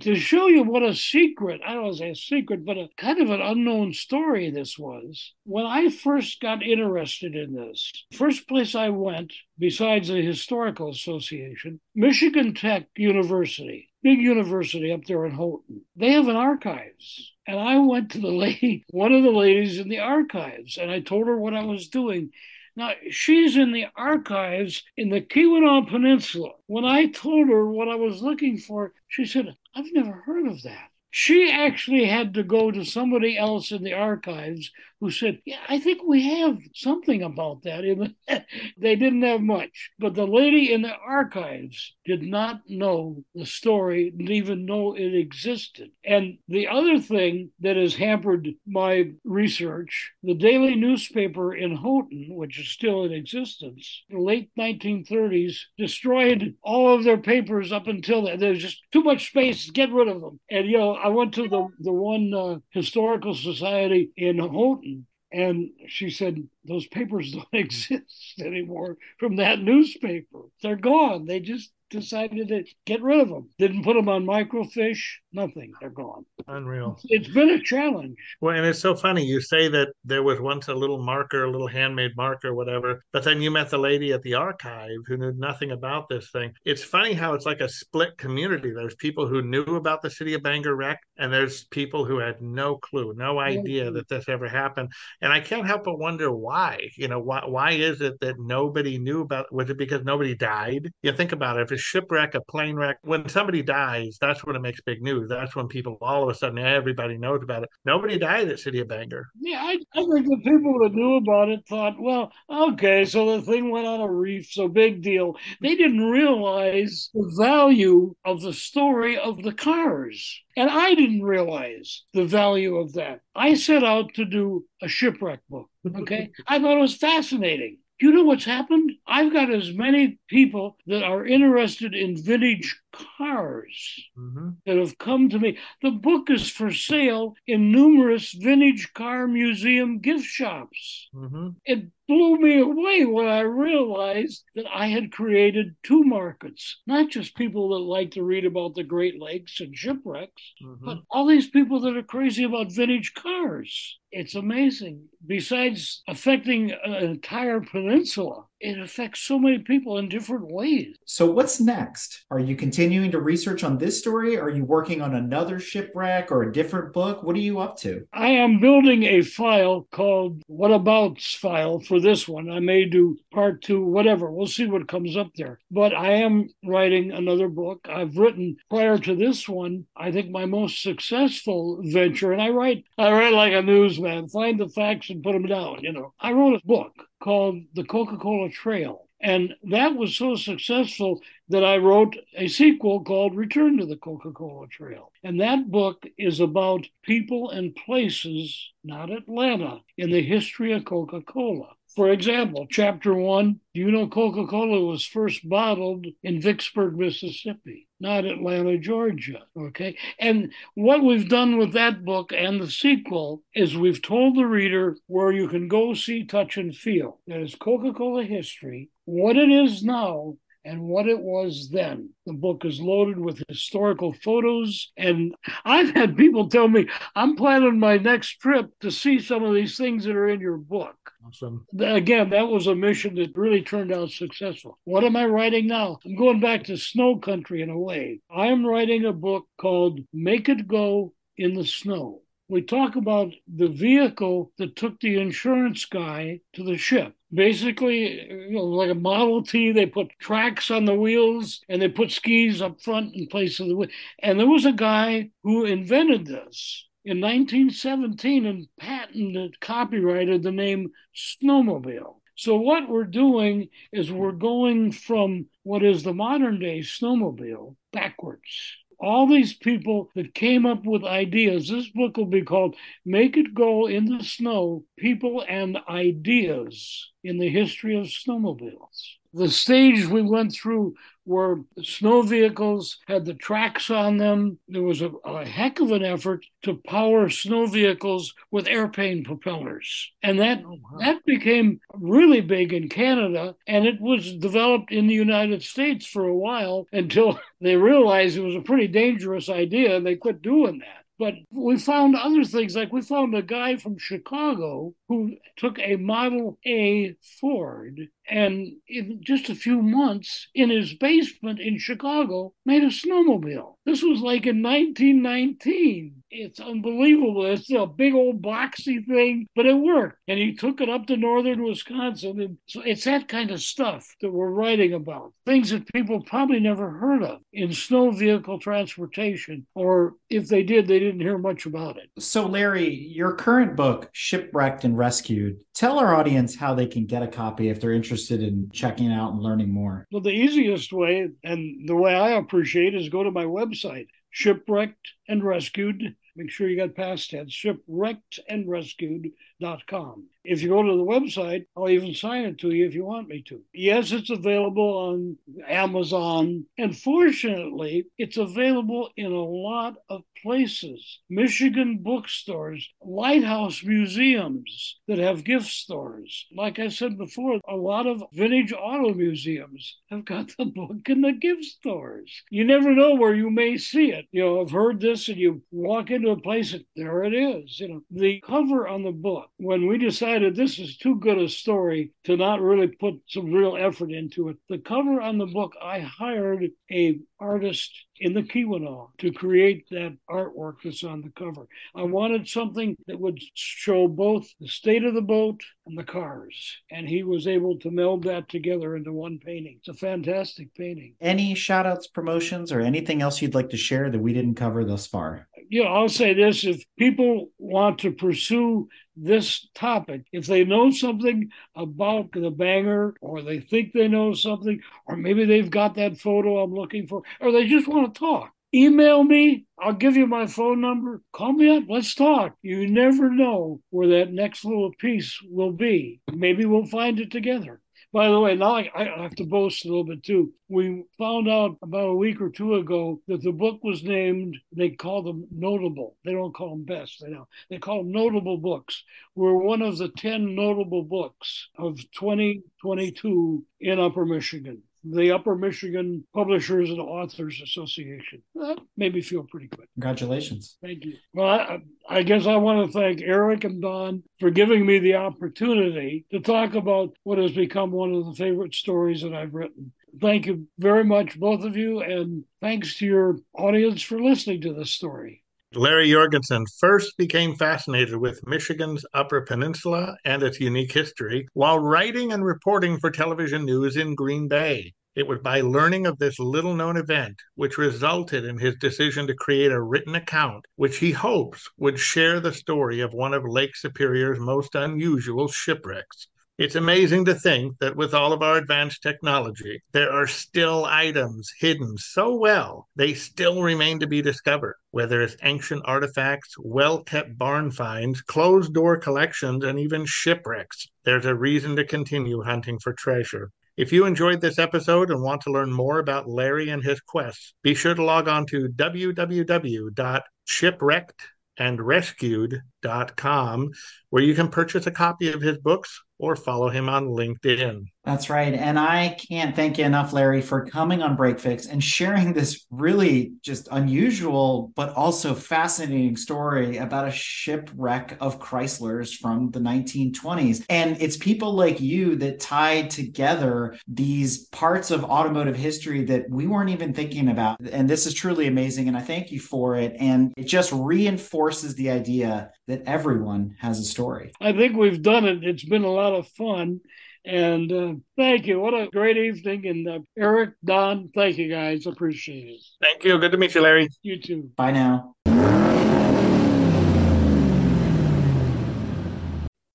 [0.00, 2.88] to show you what a secret, I don't want to say a secret, but a
[2.96, 8.48] kind of an unknown story this was, when I first got interested in this, first
[8.48, 15.32] place I went, besides the Historical Association, Michigan Tech University, big university up there in
[15.32, 17.32] Houghton, they have an archives.
[17.46, 21.00] And I went to the lady, one of the ladies in the archives, and I
[21.00, 22.30] told her what I was doing.
[22.76, 26.50] Now, she's in the archives in the Keweenaw Peninsula.
[26.66, 30.62] When I told her what I was looking for, she said, I've never heard of
[30.62, 30.90] that.
[31.18, 35.78] She actually had to go to somebody else in the archives who said, Yeah, I
[35.78, 37.84] think we have something about that.
[38.78, 39.90] they didn't have much.
[39.98, 45.14] But the lady in the archives did not know the story, didn't even know it
[45.14, 45.90] existed.
[46.04, 52.58] And the other thing that has hampered my research the daily newspaper in Houghton, which
[52.58, 58.40] is still in existence, the late 1930s, destroyed all of their papers up until then.
[58.40, 60.40] There's just too much space, get rid of them.
[60.50, 65.70] And, you know, I went to the, the one uh, historical society in Houghton and
[65.86, 70.40] she said, Those papers don't exist anymore from that newspaper.
[70.60, 71.26] They're gone.
[71.26, 73.48] They just decided to get rid of them.
[73.58, 75.72] Didn't put them on microfiche, nothing.
[75.80, 76.24] They're gone.
[76.48, 76.98] Unreal.
[77.04, 78.16] It's been a challenge.
[78.40, 79.24] Well, and it's so funny.
[79.24, 83.24] You say that there was once a little marker, a little handmade marker, whatever, but
[83.24, 86.52] then you met the lady at the archive who knew nothing about this thing.
[86.64, 88.72] It's funny how it's like a split community.
[88.74, 92.40] There's people who knew about the city of Bangor wreck, and there's people who had
[92.40, 94.90] no clue, no idea that this ever happened.
[95.20, 96.80] And I can't help but wonder why.
[96.96, 99.52] You know, why why is it that nobody knew about?
[99.52, 100.90] Was it because nobody died?
[101.02, 101.62] You think about it.
[101.62, 105.28] If shipwreck, a plane wreck, when somebody dies, that's when it makes big news.
[105.28, 107.70] That's when people all of a sudden everybody knows about it.
[107.84, 109.28] Nobody died at City of Bangor.
[109.40, 113.42] Yeah, I, I think the people that knew about it thought, well, okay, so the
[113.42, 115.36] thing went on a reef, so big deal.
[115.60, 120.42] They didn't realize the value of the story of the cars.
[120.56, 123.20] And I didn't realize the value of that.
[123.34, 125.68] I set out to do a shipwreck book.
[125.86, 126.30] Okay.
[126.46, 127.78] I thought it was fascinating.
[128.00, 128.92] You know what's happened?
[129.08, 132.80] I've got as many people that are interested in vintage
[133.18, 134.50] cars Mm-hmm.
[134.64, 135.58] that have come to me.
[135.82, 141.08] The book is for sale in numerous vintage car museum gift shops.
[141.14, 141.48] Mm-hmm.
[141.64, 147.36] It blew me away when I realized that I had created two markets, not just
[147.36, 150.84] people that like to read about the Great Lakes and shipwrecks, Mm-hmm.
[150.84, 153.98] but all these people that are crazy about vintage cars.
[154.12, 155.08] It's amazing.
[155.26, 160.96] Besides affecting an entire peninsula, it affects so many people in different ways.
[161.04, 162.24] So, what's next?
[162.30, 164.38] Are you continuing to research on this story?
[164.38, 167.22] Are you working on another shipwreck or a different book?
[167.22, 168.06] What are you up to?
[168.12, 172.48] I am building a file called What Abouts file for this one.
[172.48, 174.30] I may do part two, whatever.
[174.30, 175.58] We'll see what comes up there.
[175.70, 177.86] But I am writing another book.
[177.90, 182.84] I've written prior to this one, I think my most successful venture, and I write
[182.98, 186.14] I write like a newsman, find the facts and put them down, you know.
[186.20, 189.05] I wrote a book called The Coca-Cola Trail.
[189.20, 194.30] And that was so successful that I wrote a sequel called Return to the Coca
[194.30, 195.10] Cola Trail.
[195.24, 201.22] And that book is about people and places, not Atlanta, in the history of Coca
[201.22, 201.70] Cola.
[201.96, 207.88] For example, chapter one, do you know Coca Cola was first bottled in Vicksburg, Mississippi,
[207.98, 209.44] not Atlanta, Georgia?
[209.58, 209.96] Okay.
[210.18, 214.98] And what we've done with that book and the sequel is we've told the reader
[215.06, 217.18] where you can go see, touch, and feel.
[217.26, 220.36] That is Coca Cola history, what it is now,
[220.66, 222.10] and what it was then.
[222.26, 227.78] The book is loaded with historical photos, and I've had people tell me I'm planning
[227.78, 230.96] my next trip to see some of these things that are in your book.
[231.24, 231.66] Awesome.
[231.78, 234.78] Again, that was a mission that really turned out successful.
[234.84, 236.00] What am I writing now?
[236.04, 238.20] I'm going back to snow country in a way.
[238.28, 243.32] I am writing a book called Make It Go in the Snow we talk about
[243.52, 247.14] the vehicle that took the insurance guy to the ship.
[247.32, 251.88] Basically, you know, like a Model T, they put tracks on the wheels and they
[251.88, 253.88] put skis up front in place of the wheel.
[254.22, 260.92] And there was a guy who invented this in 1917 and patented, copyrighted the name
[261.14, 262.16] snowmobile.
[262.36, 268.76] So what we're doing is we're going from what is the modern day snowmobile backwards
[268.98, 271.68] all these people that came up with ideas.
[271.68, 277.38] This book will be called Make It Go in the Snow People and Ideas in
[277.38, 279.16] the History of Snowmobiles.
[279.32, 280.94] The stage we went through
[281.26, 284.58] where snow vehicles had the tracks on them.
[284.68, 290.12] There was a, a, heck of an effort to power snow vehicles with airplane propellers.
[290.22, 290.98] And that oh, wow.
[291.00, 296.26] that became really big in Canada and it was developed in the United States for
[296.26, 300.78] a while until they realized it was a pretty dangerous idea and they quit doing
[300.78, 301.06] that.
[301.18, 305.96] But we found other things, like we found a guy from Chicago who took a
[305.96, 312.82] Model A Ford and in just a few months in his basement in Chicago made
[312.82, 313.74] a snowmobile.
[313.84, 316.22] This was like in 1919.
[316.30, 317.46] It's unbelievable.
[317.46, 320.18] It's a big old boxy thing, but it worked.
[320.26, 322.40] And he took it up to northern Wisconsin.
[322.40, 325.32] And so it's that kind of stuff that we're writing about.
[325.46, 330.88] Things that people probably never heard of in snow vehicle transportation, or if they did,
[330.88, 332.10] they didn't hear much about it.
[332.18, 337.22] So, Larry, your current book, Shipwrecked and Rescued, tell our audience how they can get
[337.22, 340.06] a copy if they're interested in checking out and learning more.
[340.10, 345.12] Well, the easiest way and the way I appreciate is go to my website, Shipwrecked
[345.28, 346.16] and Rescued.
[346.36, 350.26] Make sure you got past tense, shipwrecked and rescued.com.
[350.48, 353.28] If you go to the website, I'll even sign it to you if you want
[353.28, 353.60] me to.
[353.74, 355.38] Yes, it's available on
[355.68, 356.66] Amazon.
[356.78, 365.44] And fortunately, it's available in a lot of places Michigan bookstores, lighthouse museums that have
[365.44, 366.46] gift stores.
[366.56, 371.22] Like I said before, a lot of vintage auto museums have got the book in
[371.22, 372.30] the gift stores.
[372.50, 374.26] You never know where you may see it.
[374.30, 377.80] You know, I've heard this, and you walk into a place, and there it is.
[377.80, 381.38] You know, the cover on the book, when we decided decided this is too good
[381.38, 384.56] a story to not really put some real effort into it.
[384.68, 390.16] The cover on the book, I hired a artist in the Keweenaw to create that
[390.28, 391.66] artwork that's on the cover.
[391.94, 396.78] I wanted something that would show both the state of the boat and the cars.
[396.90, 399.76] And he was able to meld that together into one painting.
[399.78, 401.14] It's a fantastic painting.
[401.20, 404.84] Any shout outs, promotions, or anything else you'd like to share that we didn't cover
[404.84, 405.48] thus far?
[405.68, 410.90] You know, I'll say this if people want to pursue this topic, if they know
[410.90, 416.18] something about the Bangor, or they think they know something, or maybe they've got that
[416.18, 418.52] photo I'm looking for, or they just want to talk.
[418.74, 419.64] Email me.
[419.78, 421.22] I'll give you my phone number.
[421.32, 421.84] Call me up.
[421.88, 422.56] Let's talk.
[422.62, 426.20] You never know where that next little piece will be.
[426.32, 427.80] Maybe we'll find it together.
[428.12, 430.52] By the way, now I, I, have to boast a little bit too.
[430.68, 434.90] We found out about a week or two ago that the book was named, they
[434.90, 436.16] call them notable.
[436.24, 437.46] They don't call them best, they know.
[437.68, 439.02] They call them notable books.
[439.34, 446.26] We're one of the 10 notable books of 2022 in Upper Michigan the Upper Michigan
[446.34, 448.42] Publishers and Authors Association.
[448.54, 449.86] That made me feel pretty good.
[449.94, 450.76] Congratulations.
[450.82, 451.14] Thank you.
[451.32, 451.78] Well, I,
[452.08, 456.40] I guess I want to thank Eric and Don for giving me the opportunity to
[456.40, 459.92] talk about what has become one of the favorite stories that I've written.
[460.20, 464.72] Thank you very much, both of you, and thanks to your audience for listening to
[464.72, 465.42] this story.
[465.74, 472.32] Larry Jorgensen first became fascinated with Michigan's Upper Peninsula and its unique history while writing
[472.32, 474.94] and reporting for television news in Green Bay.
[475.16, 479.34] It was by learning of this little known event which resulted in his decision to
[479.34, 483.74] create a written account, which he hopes would share the story of one of Lake
[483.74, 486.28] Superior's most unusual shipwrecks.
[486.58, 491.52] It's amazing to think that with all of our advanced technology, there are still items
[491.60, 497.36] hidden so well, they still remain to be discovered, whether it's ancient artifacts, well kept
[497.36, 500.88] barn finds, closed door collections, and even shipwrecks.
[501.04, 503.50] There's a reason to continue hunting for treasure.
[503.76, 507.52] If you enjoyed this episode and want to learn more about Larry and his quests,
[507.62, 511.22] be sure to log on to www.shipwrecked
[511.58, 513.70] and rescued.com,
[514.16, 517.84] where you can purchase a copy of his books or follow him on LinkedIn.
[518.04, 518.54] That's right.
[518.54, 522.64] And I can't thank you enough, Larry, for coming on Break Fix and sharing this
[522.70, 530.64] really just unusual, but also fascinating story about a shipwreck of Chryslers from the 1920s.
[530.70, 536.46] And it's people like you that tied together these parts of automotive history that we
[536.46, 537.60] weren't even thinking about.
[537.60, 538.86] And this is truly amazing.
[538.88, 539.96] And I thank you for it.
[539.98, 544.32] And it just reinforces the idea that everyone has a story.
[544.40, 545.42] I think we've done it.
[545.44, 546.80] It's been a lot of fun.
[547.24, 548.60] And uh, thank you.
[548.60, 549.66] What a great evening.
[549.66, 551.86] And uh, Eric, Don, thank you guys.
[551.86, 552.60] Appreciate it.
[552.80, 553.18] Thank you.
[553.18, 553.88] Good to meet you, Larry.
[554.02, 554.50] You too.
[554.56, 555.14] Bye now.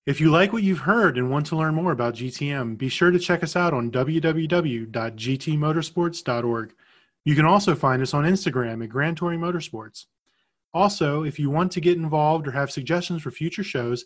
[0.05, 3.11] If you like what you've heard and want to learn more about GTM, be sure
[3.11, 6.73] to check us out on www.gtmotorsports.org.
[7.23, 10.05] You can also find us on Instagram at Grand Touring Motorsports.
[10.73, 14.05] Also, if you want to get involved or have suggestions for future shows,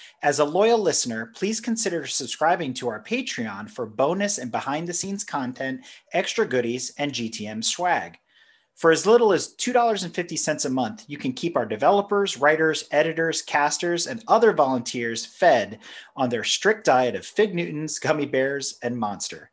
[0.23, 4.93] As a loyal listener, please consider subscribing to our Patreon for bonus and behind the
[4.93, 8.19] scenes content, extra goodies, and GTM swag.
[8.75, 14.05] For as little as $2.50 a month, you can keep our developers, writers, editors, casters,
[14.05, 15.79] and other volunteers fed
[16.15, 19.49] on their strict diet of Fig Newtons, gummy bears, and monster.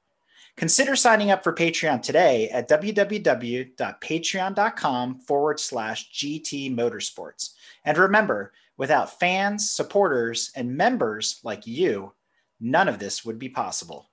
[0.57, 7.53] Consider signing up for Patreon today at www.patreon.com forward slash GT Motorsports.
[7.85, 12.15] And remember, Without fans, supporters, and members like you,
[12.61, 14.09] none of this would be possible.